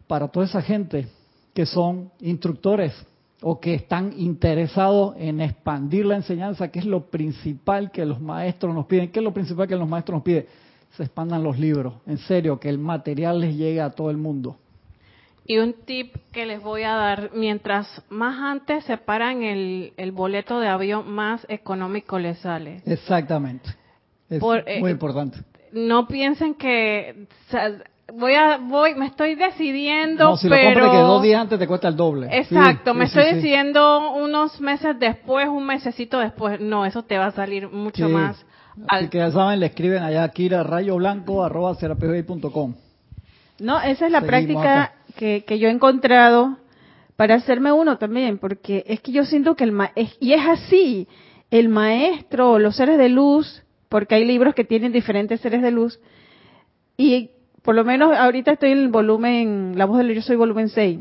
[0.08, 1.08] para toda esa gente
[1.54, 2.94] que son instructores,
[3.42, 8.74] o que están interesados en expandir la enseñanza, que es lo principal que los maestros
[8.74, 9.12] nos piden.
[9.12, 10.46] ¿Qué es lo principal que los maestros nos piden?
[10.92, 14.58] Se expandan los libros, en serio, que el material les llegue a todo el mundo.
[15.48, 20.60] Y un tip que les voy a dar, mientras más antes separan el, el boleto
[20.60, 22.82] de avión, más económico les sale.
[22.86, 23.70] Exactamente.
[24.30, 25.40] Es eh, muy importante.
[25.72, 27.28] No piensen que
[28.14, 31.68] voy a voy me estoy decidiendo no, si lo compras que dos días antes te
[31.68, 32.28] cuesta el doble.
[32.32, 36.60] Exacto me estoy decidiendo unos meses después un mesecito después.
[36.60, 38.45] No eso te va a salir mucho más
[38.88, 41.78] así que ya saben le escriben allá a Kira rayo blanco arroba
[43.60, 46.58] no esa es la práctica que, que yo he encontrado
[47.16, 51.08] para hacerme uno también porque es que yo siento que el ma y es así
[51.51, 55.99] el maestro los seres de luz porque hay libros que tienen diferentes seres de luz
[56.97, 57.32] y
[57.66, 60.99] por lo menos ahorita estoy en el volumen, la voz del yo soy volumen 6.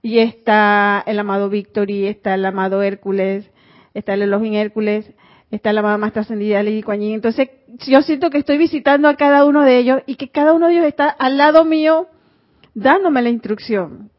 [0.00, 3.50] Y está el amado Victory, está el amado Hércules,
[3.94, 5.10] está el Elohim Hércules,
[5.50, 7.50] está la amada más trascendida Lili Entonces,
[7.88, 10.74] yo siento que estoy visitando a cada uno de ellos y que cada uno de
[10.74, 12.06] ellos está al lado mío
[12.74, 14.10] dándome la instrucción.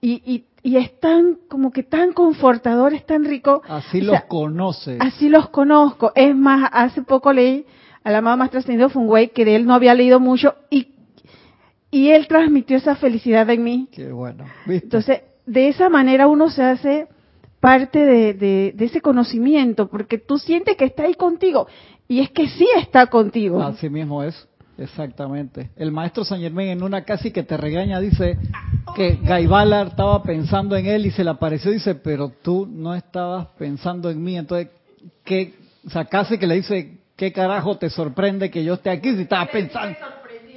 [0.00, 3.62] Y, y, y es tan, como que tan confortador, es tan rico.
[3.68, 4.98] Así los conoces.
[5.00, 6.12] Así los conozco.
[6.14, 7.66] Es más, hace poco leí
[8.04, 10.99] al amado más trascendido Fungway que de él no había leído mucho y
[11.90, 13.88] y él transmitió esa felicidad en mí.
[13.92, 14.44] Qué bueno.
[14.66, 14.84] ¿Viste?
[14.86, 17.08] Entonces, de esa manera uno se hace
[17.60, 21.66] parte de, de- de ese conocimiento, porque tú sientes que está ahí contigo,
[22.08, 23.62] y es que sí está contigo.
[23.62, 25.70] Así mismo es, exactamente.
[25.76, 28.38] El maestro San Germán en una casi que te regaña dice
[28.96, 33.48] que Gaibala estaba pensando en él y se le apareció dice, pero tú no estabas
[33.58, 34.36] pensando en mí.
[34.36, 34.68] Entonces,
[35.24, 35.54] ¿qué?
[35.86, 39.22] O sea, casi que le dice, ¿qué carajo te sorprende que yo esté aquí si
[39.22, 39.96] estabas pensando?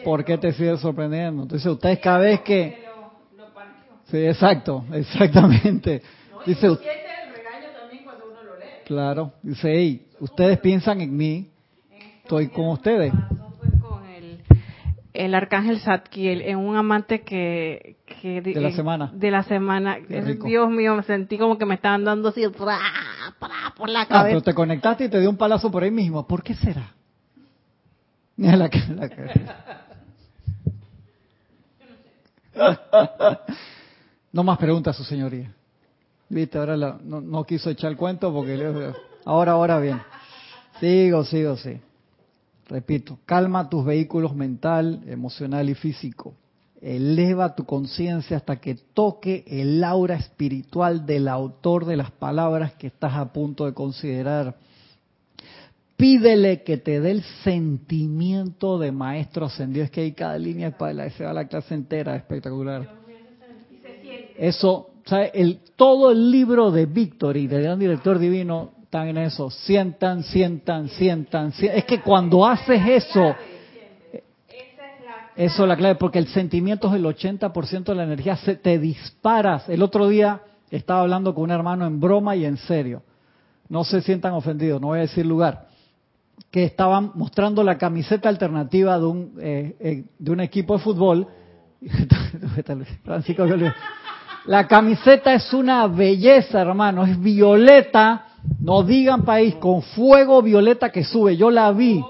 [0.03, 1.43] ¿Por qué te sigue sorprendiendo?
[1.43, 2.83] Entonces, ustedes cada vez que...
[4.05, 6.01] Sí, exacto, exactamente.
[6.45, 6.67] Dice,
[8.85, 11.49] Claro, dice, hey, ustedes piensan en mí,
[12.21, 13.13] estoy con ustedes.
[13.81, 14.39] Con el,
[15.13, 19.09] el arcángel Zadkiel en un amante que, que De la semana.
[19.13, 19.97] de la semana.
[20.45, 22.77] Dios mío me sentí como que me estaban dando así ¡pra!
[23.39, 23.73] ¡pra!
[23.77, 26.27] por la Ah, pero cabeza te conectaste y te dio un palazo por ahí mismo.
[26.27, 26.91] ¿Por qué será?
[28.35, 29.87] La, la cara.
[34.31, 35.53] No más preguntas, su señoría.
[36.29, 38.93] Viste, ahora la- no, no quiso echar el cuento porque le-
[39.25, 40.01] ahora, ahora bien.
[40.79, 41.79] Sigo, sigo, sí.
[42.67, 46.33] Repito, calma tus vehículos mental, emocional y físico.
[46.81, 52.87] Eleva tu conciencia hasta que toque el aura espiritual del autor de las palabras que
[52.87, 54.55] estás a punto de considerar.
[55.95, 59.85] Pídele que te dé el sentimiento de maestro ascendido.
[59.85, 62.89] Es que hay cada línea para la, se va la clase entera, espectacular.
[64.37, 65.31] Eso, ¿sabe?
[65.33, 69.49] El, todo el libro de Victory, del gran director divino, están en eso.
[69.49, 71.77] Sientan, sientan, sientan, sientan.
[71.77, 73.35] Es que cuando haces eso,
[75.35, 78.77] eso es la clave, porque el sentimiento es el 80% de la energía, se, te
[78.77, 79.67] disparas.
[79.67, 83.01] El otro día estaba hablando con un hermano en broma y en serio.
[83.67, 85.72] No se sientan ofendidos, no voy a decir lugar.
[86.51, 91.27] Que estaban mostrando la camiseta alternativa de un, eh, eh, de un equipo de fútbol.
[93.03, 93.45] Francisco.
[94.45, 98.27] La camiseta es una belleza, hermano, es violeta,
[98.59, 101.37] no digan país, con fuego violeta que sube.
[101.37, 102.03] Yo la vi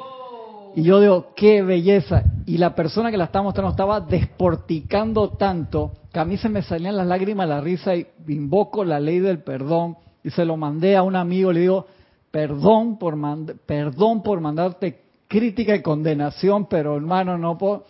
[0.75, 2.23] y yo digo, qué belleza.
[2.45, 6.61] Y la persona que la estaba mostrando estaba desporticando tanto que a mí se me
[6.61, 10.95] salían las lágrimas, la risa y invoco la ley del perdón y se lo mandé
[10.95, 11.87] a un amigo, le digo,
[12.33, 17.85] perdón por, mand- perdón por mandarte crítica y condenación, pero hermano, no puedo...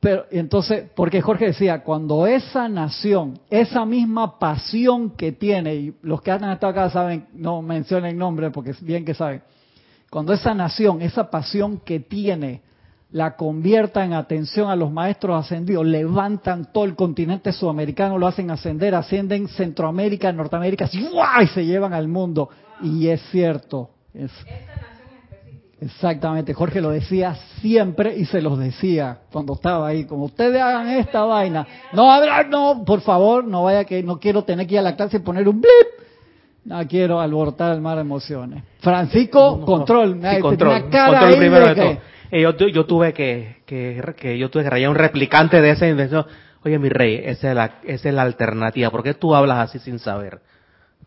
[0.00, 6.20] Pero entonces, porque Jorge decía, cuando esa nación, esa misma pasión que tiene, y los
[6.20, 9.40] que han estado acá saben, no mencionen nombre porque bien que saben,
[10.10, 12.62] cuando esa nación, esa pasión que tiene,
[13.12, 18.50] la convierta en atención a los maestros ascendidos, levantan todo el continente sudamericano, lo hacen
[18.50, 22.50] ascender, ascienden Centroamérica, Norteamérica, y se llevan al mundo.
[22.82, 23.90] Y es cierto.
[24.14, 24.30] Es,
[25.80, 30.88] Exactamente, Jorge lo decía siempre y se los decía cuando estaba ahí, como ustedes hagan
[30.88, 31.64] esta vaina.
[31.92, 34.96] No, habrá- no, por favor, no vaya que no quiero tener que ir a la
[34.96, 36.06] clase y poner un blip.
[36.64, 38.64] No quiero alborotar el mar de emociones.
[38.80, 40.18] Francisco, control.
[40.20, 41.98] Sí, control, cara control ahí primero de de que- todo.
[42.30, 46.26] Eh, yo tuve que, que, que yo tuve que rayar un replicante de esa invención.
[46.64, 48.90] Oye, mi rey, esa es la, esa es la alternativa.
[48.90, 50.40] ¿Por qué tú hablas así sin saber?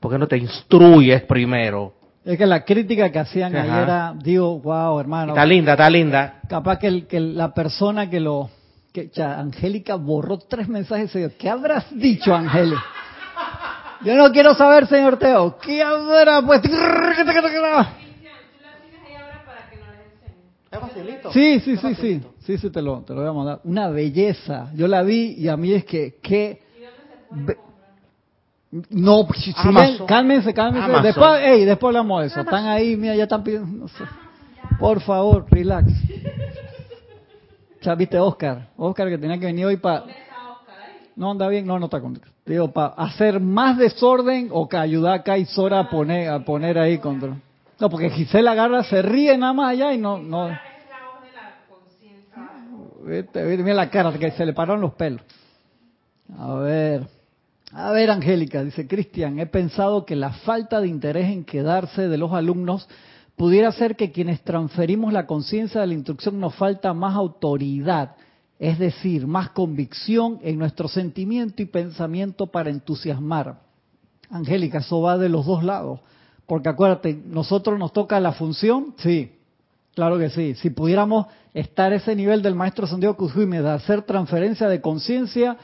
[0.02, 1.94] ¿Por qué no te instruyes primero?
[2.26, 3.64] Es que la crítica que hacían Ajá.
[3.64, 6.42] ayer era, digo, wow, hermano, Está linda, está linda.
[6.50, 8.50] capaz que, el- que la persona que lo...
[8.92, 12.84] que cha, Angélica borró tres mensajes y se dijo, ¿qué habrás dicho, Angélica?
[14.04, 16.62] Yo no quiero saber, señor Teo, ¿qué habrá pues?
[20.72, 21.32] Es facilito.
[21.34, 23.62] Sí, sí, sí, sí, sí, sí, te lo, te lo voy a mandar.
[23.66, 24.72] Una belleza.
[24.74, 26.62] Yo la vi y a mí es que, que...
[28.90, 29.98] No, pues, si- si Amazon.
[29.98, 30.86] ven, cálmense, cálmense.
[30.86, 31.04] Amazon.
[31.04, 32.40] Después, ey, después hablamos de eso.
[32.42, 34.04] Están ahí, mira, ya están pidiendo, no sé.
[34.80, 35.92] Por favor, relax.
[37.82, 40.06] Ya viste Oscar, Oscar que tenía que venir hoy para...
[41.16, 42.20] No anda bien, no, no está con.
[42.46, 46.80] Digo, para hacer más desorden o que ayudar a Kai Sora a poner, a poner
[46.80, 47.36] ahí control.
[47.80, 50.48] No, porque Gisela agarra, se ríe nada más allá y no, no.
[53.04, 55.22] Viste, viste, mira la cara, que se le pararon los pelos.
[56.40, 57.08] A ver,
[57.74, 62.18] a ver, Angélica, dice Cristian, he pensado que la falta de interés en quedarse de
[62.18, 62.88] los alumnos
[63.36, 68.16] pudiera ser que quienes transferimos la conciencia de la instrucción nos falta más autoridad,
[68.60, 73.62] es decir, más convicción en nuestro sentimiento y pensamiento para entusiasmar.
[74.30, 76.02] Angélica, eso va de los dos lados,
[76.46, 79.32] porque acuérdate, nosotros nos toca la función, sí,
[79.94, 80.56] Claro que sí.
[80.56, 85.58] Si pudiéramos estar a ese nivel del maestro Santiago de hacer transferencia de conciencia,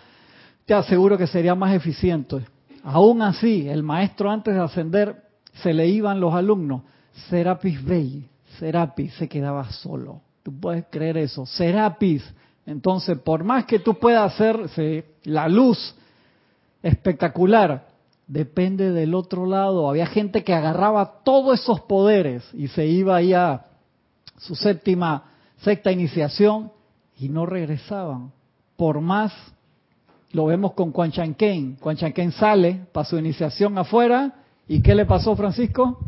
[0.67, 2.45] te aseguro que sería más eficiente.
[2.83, 5.23] Aún así, el maestro antes de ascender
[5.63, 6.81] se le iban los alumnos.
[7.29, 8.27] Serapis Bey,
[8.59, 10.21] Serapis se quedaba solo.
[10.43, 11.45] ¿Tú puedes creer eso?
[11.45, 12.21] Serapis
[12.65, 15.95] Entonces, por más que tú puedas hacer la luz
[16.83, 17.87] espectacular,
[18.27, 19.89] depende del otro lado.
[19.89, 23.67] Había gente que agarraba todos esos poderes y se iba ahí a
[24.35, 26.73] su séptima, sexta iniciación
[27.17, 28.33] y no regresaban.
[28.75, 29.31] Por más,
[30.31, 31.77] lo vemos con Quan Chanquén.
[31.79, 34.33] Quan Chanquén sale para su iniciación afuera
[34.67, 35.99] y ¿qué le pasó, Francisco?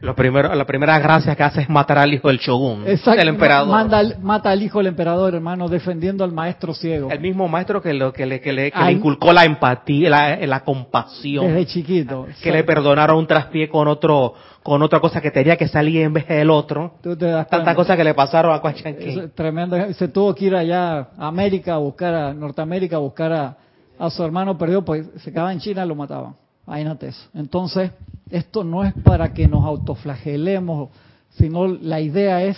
[0.00, 3.28] Lo primero, la primera gracia que hace es matar al hijo del shogun, Exacto, del
[3.28, 3.68] emperador.
[3.68, 7.08] manda al- mata al hijo del emperador, hermano, defendiendo al maestro ciego.
[7.10, 8.94] El mismo maestro que, lo, que, le, que, le, que le Ay.
[8.96, 11.46] inculcó la empatía, la, la compasión.
[11.46, 12.26] Desde chiquito.
[12.42, 16.12] que le perdonaron un traspié con otro con otra cosa que tenía que salir en
[16.12, 16.94] vez del otro.
[17.02, 19.76] Tú te das Tantas cosas que le pasaron a es tremendo.
[19.94, 23.56] Se tuvo que ir allá a América a buscar a Norteamérica a buscar a,
[23.98, 26.34] a su hermano perdido, pues se quedaba en China y lo mataban.
[26.66, 27.28] Imagínate eso.
[27.34, 27.90] Entonces,
[28.30, 30.90] esto no es para que nos autoflagelemos,
[31.30, 32.56] sino la idea es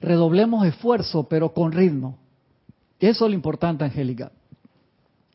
[0.00, 2.16] redoblemos esfuerzo, pero con ritmo.
[3.00, 4.30] Eso es lo importante, Angélica.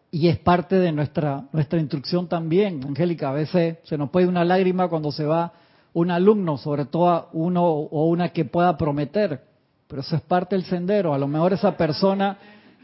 [0.10, 3.30] Y es parte de nuestra, nuestra instrucción también, Angélica.
[3.30, 5.54] A veces se nos puede una lágrima cuando se va
[5.94, 9.42] un alumno, sobre todo uno o una que pueda prometer.
[9.88, 11.14] Pero eso es parte del sendero.
[11.14, 12.38] A lo mejor esa persona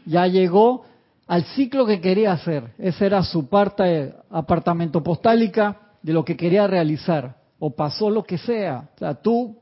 [0.06, 0.84] ya llegó
[1.28, 2.72] al ciclo que quería hacer.
[2.78, 7.36] Esa era su parte apartamento postálica de lo que quería realizar.
[7.60, 8.88] O pasó lo que sea.
[8.94, 9.58] O sea, tú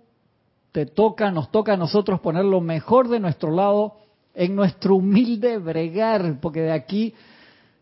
[0.70, 3.96] te toca, nos toca a nosotros poner lo mejor de nuestro lado
[4.32, 7.14] en nuestro humilde bregar, porque de aquí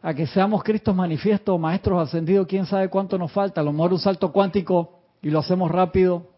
[0.01, 3.93] a que seamos Cristos manifiesto, maestros ascendidos, quién sabe cuánto nos falta, a lo mejor
[3.93, 6.28] un salto cuántico y lo hacemos rápido,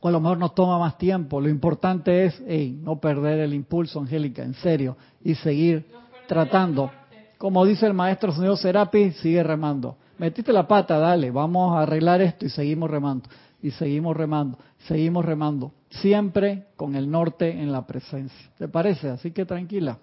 [0.00, 1.40] o a lo mejor nos toma más tiempo.
[1.40, 5.86] Lo importante es ey, no perder el impulso, Angélica, en serio, y seguir
[6.26, 6.90] tratando.
[7.38, 9.96] Como dice el maestro señor Serapi, sigue remando.
[10.18, 13.28] Metiste la pata, dale, vamos a arreglar esto y seguimos remando,
[13.60, 18.50] y seguimos remando, seguimos remando, siempre con el norte en la presencia.
[18.56, 19.08] ¿Te parece?
[19.08, 19.98] Así que tranquila.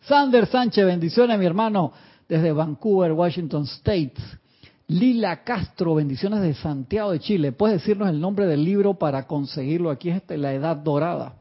[0.00, 1.92] Sander Sánchez, bendiciones mi hermano
[2.28, 4.14] desde Vancouver, Washington State.
[4.88, 7.52] Lila Castro, bendiciones de Santiago de Chile.
[7.52, 9.90] ¿Puedes decirnos el nombre del libro para conseguirlo?
[9.90, 11.34] Aquí es este, La Edad Dorada.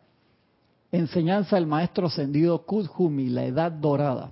[0.97, 4.31] Enseñanza del Maestro Ascendido Kudjumi, La Edad Dorada.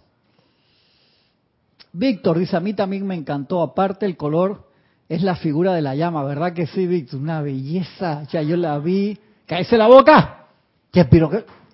[1.91, 3.61] Víctor dice, a mí también me encantó.
[3.61, 4.67] Aparte el color
[5.09, 7.19] es la figura de la llama, ¿verdad que sí, Víctor?
[7.19, 8.23] Una belleza.
[8.31, 9.17] Ya yo la vi.
[9.45, 10.45] ¡Cállese la boca!
[10.91, 11.05] ¿Qué,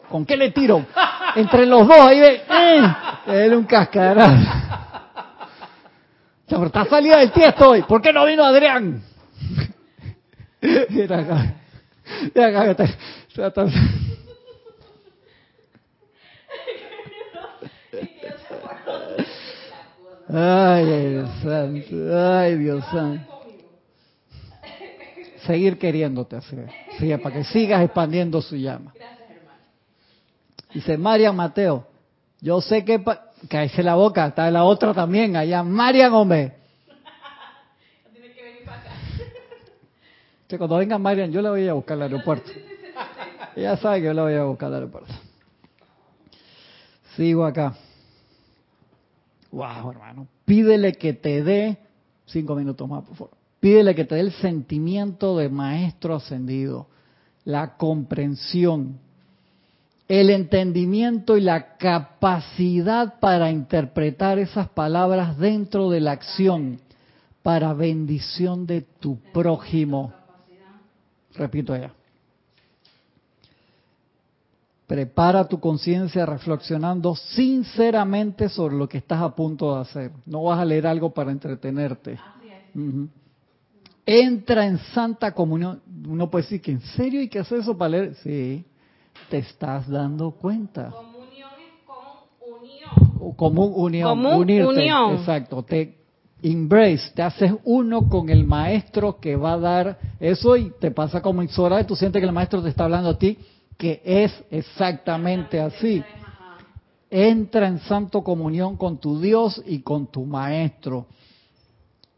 [0.10, 0.86] ¿Con qué le tiro?
[1.36, 2.42] Entre los dos, ahí ve.
[2.50, 2.96] ¡Eh!
[3.28, 4.46] Era un cascarón.
[6.48, 7.84] Pero está salida del tiesto hoy.
[7.84, 9.04] ¿Por qué no vino Adrián?
[10.90, 11.54] Mira acá.
[12.34, 12.86] Mira acá.
[20.32, 22.15] Ay, Dios santo.
[22.15, 23.39] Ay, Dios santo.
[25.45, 26.69] Seguir queriéndote hacer.
[26.99, 28.93] Sí, para que sigas expandiendo su llama.
[30.73, 31.88] Dice Marian Mateo.
[32.41, 33.03] Yo sé que...
[33.47, 35.63] Cállese la boca, está la otra también allá.
[35.63, 36.57] Marian, hombre.
[40.47, 42.51] Que cuando venga Marian, yo la voy a buscar al aeropuerto.
[43.55, 45.13] Ella sabe que yo la voy a buscar al aeropuerto.
[47.15, 47.75] Sigo acá.
[49.52, 50.28] Wow, hermano.
[50.45, 51.78] Pídele que te dé,
[52.26, 53.38] cinco minutos más, por favor.
[53.60, 56.88] Pídele que te dé el sentimiento de maestro ascendido,
[57.43, 59.00] la comprensión,
[60.08, 66.80] el entendimiento y la capacidad para interpretar esas palabras dentro de la acción
[67.43, 70.14] para bendición de tu prójimo.
[71.36, 71.93] Repito ya.
[74.90, 80.12] Prepara tu conciencia reflexionando sinceramente sobre lo que estás a punto de hacer.
[80.26, 82.18] No vas a leer algo para entretenerte.
[84.04, 85.80] Entra en santa comunión.
[86.08, 88.16] Uno puede decir que en serio hay que hacer eso para leer.
[88.16, 88.66] Sí,
[89.30, 90.90] te estás dando cuenta.
[90.90, 93.18] Comunión es con unión.
[93.20, 94.10] O Común unión.
[94.10, 94.68] Común unirte.
[94.70, 95.18] unión.
[95.18, 95.62] Exacto.
[95.62, 96.00] Te
[96.42, 101.22] embrace, te haces uno con el maestro que va a dar eso y te pasa
[101.22, 103.38] como Ixora, tú sientes que el maestro te está hablando a ti,
[103.80, 106.03] que es exactamente así.
[107.09, 111.07] Entra en santo comunión con tu Dios y con tu maestro.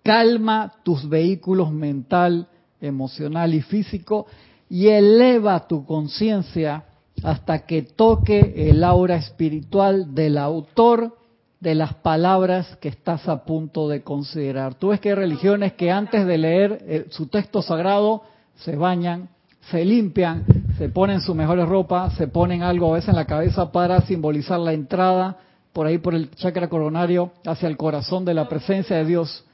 [0.03, 2.47] Calma tus vehículos mental,
[2.81, 4.25] emocional y físico
[4.69, 6.85] y eleva tu conciencia
[7.21, 11.15] hasta que toque el aura espiritual del autor
[11.59, 14.73] de las palabras que estás a punto de considerar.
[14.73, 18.23] Tú ves que hay religiones que antes de leer eh, su texto sagrado
[18.55, 19.29] se bañan,
[19.69, 20.43] se limpian,
[20.81, 24.59] se ponen su mejores ropa, se ponen algo a veces en la cabeza para simbolizar
[24.59, 25.37] la entrada
[25.73, 29.45] por ahí por el chakra coronario hacia el corazón de la presencia de Dios.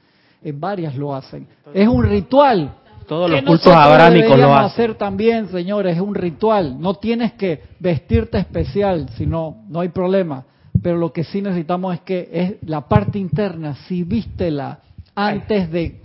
[0.42, 1.46] En varias lo hacen.
[1.74, 2.76] Es un ritual.
[3.06, 4.64] Todos los cultos abrámicos lo hacen.
[4.64, 6.80] hacer también, señores, es un ritual.
[6.80, 10.46] No tienes que vestirte especial, sino no hay problema.
[10.82, 14.78] Pero lo que sí necesitamos es que es la parte interna, si vístela
[15.14, 16.00] antes de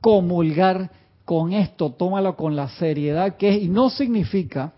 [0.00, 0.88] comulgar
[1.32, 4.74] con esto, tómalo con la seriedad que es y no significa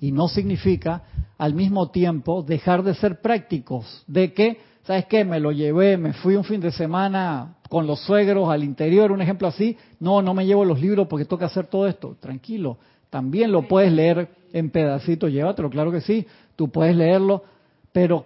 [0.00, 1.02] y no significa
[1.36, 5.26] al mismo tiempo dejar de ser prácticos, de que, ¿sabes qué?
[5.26, 9.20] Me lo llevé, me fui un fin de semana con los suegros al interior, un
[9.20, 12.78] ejemplo así, no, no me llevo los libros porque toca hacer todo esto, tranquilo,
[13.10, 16.26] también lo puedes leer en pedacitos, llévatelo, claro que sí,
[16.56, 17.44] tú puedes leerlo,
[17.92, 18.24] pero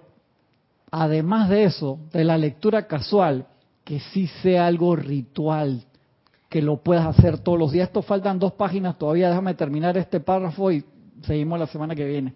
[0.92, 3.48] además de eso, de la lectura casual,
[3.82, 5.87] que sí sea algo ritual,
[6.48, 7.88] que lo puedas hacer todos los días.
[7.88, 10.84] Esto faltan dos páginas todavía, déjame terminar este párrafo y
[11.22, 12.34] seguimos la semana que viene.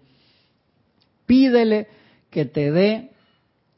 [1.25, 1.87] Pídele
[2.29, 3.11] que te dé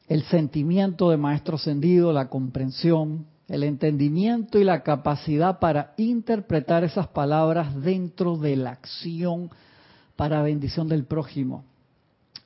[0.07, 7.07] el sentimiento de maestro ascendido, la comprensión, el entendimiento y la capacidad para interpretar esas
[7.07, 9.51] palabras dentro de la acción
[10.15, 11.63] para bendición del prójimo.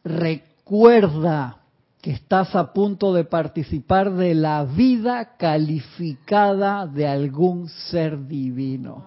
[0.03, 1.59] Recuerda
[2.01, 9.05] que estás a punto de participar de la vida calificada de algún ser divino.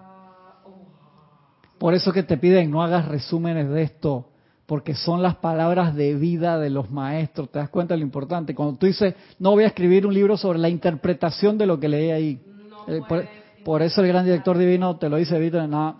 [1.78, 4.28] Por eso que te piden no hagas resúmenes de esto,
[4.66, 7.50] porque son las palabras de vida de los maestros.
[7.50, 8.54] ¿Te das cuenta de lo importante?
[8.54, 11.88] Cuando tú dices, no voy a escribir un libro sobre la interpretación de lo que
[11.88, 12.40] leí ahí.
[12.86, 13.26] Eh, por,
[13.64, 15.96] por eso el gran director divino te lo dice, Víctor, no,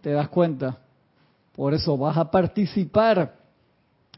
[0.00, 0.78] te das cuenta.
[1.54, 3.45] Por eso vas a participar.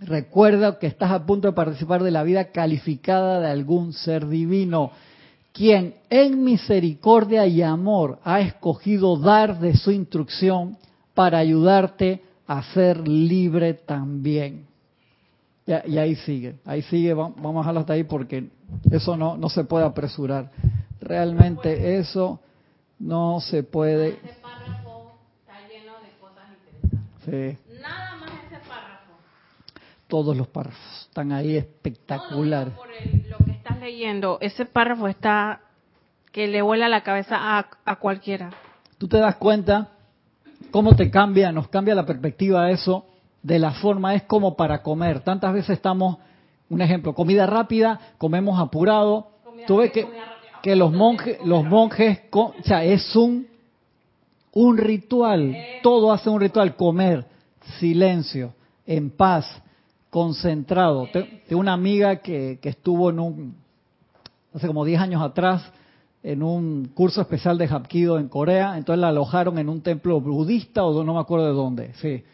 [0.01, 4.92] Recuerda que estás a punto de participar de la vida calificada de algún ser divino,
[5.53, 10.76] quien en misericordia y amor ha escogido dar de su instrucción
[11.14, 14.66] para ayudarte a ser libre también.
[15.66, 18.49] Y, y ahí sigue, ahí sigue, va- vamos a dejarlo hasta ahí porque
[18.90, 20.51] eso no, no se puede apresurar.
[21.01, 22.40] Realmente eso
[23.01, 24.11] no se puede.
[24.11, 27.59] Ese párrafo está lleno de cosas interesantes.
[27.66, 29.12] Sí, Nada más ese párrafo.
[30.09, 32.74] Todos los párrafos están ahí espectaculares.
[32.74, 35.61] No, no, no, por el- lo que estás leyendo, ese párrafo está
[36.32, 38.50] que le vuela la cabeza a, a cualquiera.
[38.98, 39.88] Tú te das cuenta
[40.70, 43.04] cómo te cambia, nos cambia la perspectiva eso
[43.42, 45.20] de la forma, es como para comer.
[45.20, 46.18] Tantas veces estamos,
[46.68, 49.28] un ejemplo, comida rápida, comemos apurado.
[49.66, 50.06] Tú ves que,
[50.62, 53.46] que los monjes, los monjes, o sea, es un,
[54.52, 57.24] un ritual, todo hace un ritual, comer,
[57.78, 58.52] silencio,
[58.86, 59.62] en paz,
[60.11, 61.09] concentrado.
[61.12, 63.54] Te- Tengo una amiga que, que estuvo en un,
[64.54, 65.62] hace como 10 años atrás,
[66.22, 70.84] en un curso especial de Hapkido en Corea, entonces la alojaron en un templo budista
[70.84, 72.24] o no me acuerdo de dónde, sí.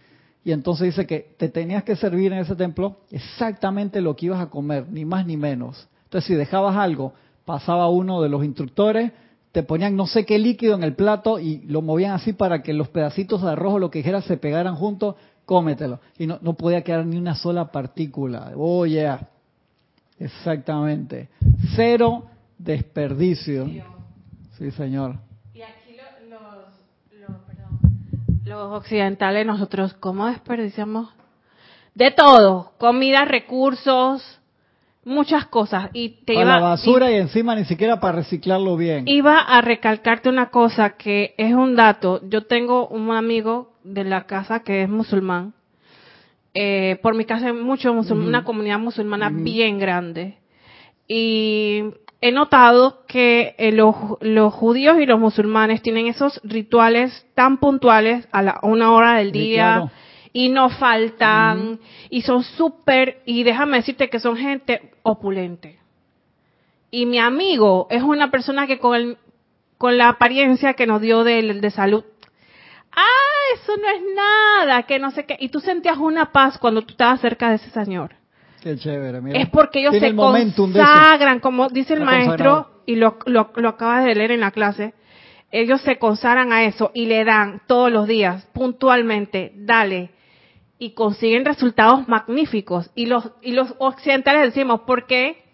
[0.42, 4.40] Y entonces dice que te tenías que servir en ese templo exactamente lo que ibas
[4.40, 5.86] a comer, ni más ni menos.
[6.04, 7.12] Entonces si dejabas algo,
[7.44, 9.12] pasaba uno de los instructores,
[9.52, 12.72] te ponían no sé qué líquido en el plato y lo movían así para que
[12.72, 15.14] los pedacitos de arroz o lo que dijera se pegaran juntos,
[15.44, 16.00] cómetelo.
[16.18, 18.52] Y no, no podía quedar ni una sola partícula.
[18.56, 19.28] Oh, yeah.
[20.18, 21.28] Exactamente.
[21.76, 22.24] Cero
[22.58, 23.66] desperdicio.
[24.58, 25.16] Sí, señor.
[25.52, 27.78] Y aquí lo- los, los, perdón,
[28.44, 31.08] los occidentales, nosotros, ¿cómo desperdiciamos?
[31.94, 34.40] De todo, comida, recursos,
[35.04, 35.90] muchas cosas.
[35.92, 39.06] Y te Para iba, la basura y encima ni siquiera para reciclarlo bien.
[39.08, 42.20] iba a recalcarte una cosa que es un dato.
[42.28, 45.54] Yo tengo un amigo de la casa que es musulmán.
[46.54, 50.38] Eh, por mi casa hay mucho una comunidad musulmana bien grande.
[51.06, 51.84] Y
[52.20, 58.26] he notado que eh, los, los judíos y los musulmanes tienen esos rituales tan puntuales
[58.32, 59.90] a la, una hora del día claro.
[60.32, 65.78] y no faltan y son súper, y déjame decirte que son gente opulente.
[66.90, 69.18] Y mi amigo es una persona que con, el,
[69.76, 72.04] con la apariencia que nos dio de, de salud,
[72.92, 76.82] ah, eso no es nada, que no sé qué, y tú sentías una paz cuando
[76.82, 78.14] tú estabas cerca de ese señor.
[78.62, 79.38] Qué chévere, mira.
[79.38, 82.82] Es porque ellos Tiene se el consagran, como dice el Está maestro, consagrado.
[82.86, 84.94] y lo, lo, lo acabas de leer en la clase,
[85.50, 90.10] ellos se consagran a eso y le dan todos los días, puntualmente, dale,
[90.78, 92.90] y consiguen resultados magníficos.
[92.94, 95.44] Y los, y los occidentales decimos, ¿por qué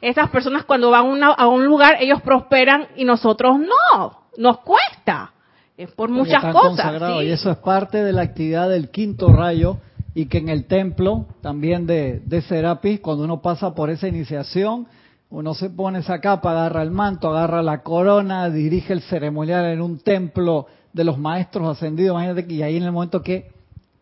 [0.00, 4.22] esas personas cuando van a una- a un lugar, ellos prosperan y nosotros no?
[4.36, 5.32] Nos cuesta.
[5.76, 7.02] Es por muchas están cosas.
[7.02, 7.26] ¿sí?
[7.26, 9.78] Y eso es parte de la actividad del quinto rayo
[10.14, 14.86] y que en el templo también de, de Serapis, cuando uno pasa por esa iniciación,
[15.28, 19.82] uno se pone esa capa, agarra el manto, agarra la corona, dirige el ceremonial en
[19.82, 23.50] un templo de los maestros ascendidos, imagínate que y ahí en el momento que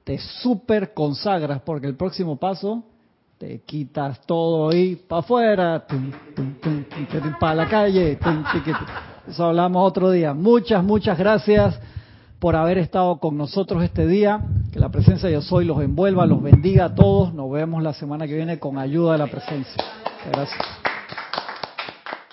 [0.05, 2.85] te super consagras, porque el próximo paso
[3.39, 5.87] te quitas todo y para afuera,
[7.41, 9.14] para la calle, tum, tiqui, tum.
[9.29, 10.35] Eso hablamos otro día.
[10.35, 11.79] Muchas, muchas gracias
[12.39, 14.41] por haber estado con nosotros este día.
[14.73, 17.33] Que la presencia de Yo Soy los envuelva, los bendiga a todos.
[17.33, 19.83] Nos vemos la semana que viene con ayuda de la presencia.
[20.31, 20.94] Gracias.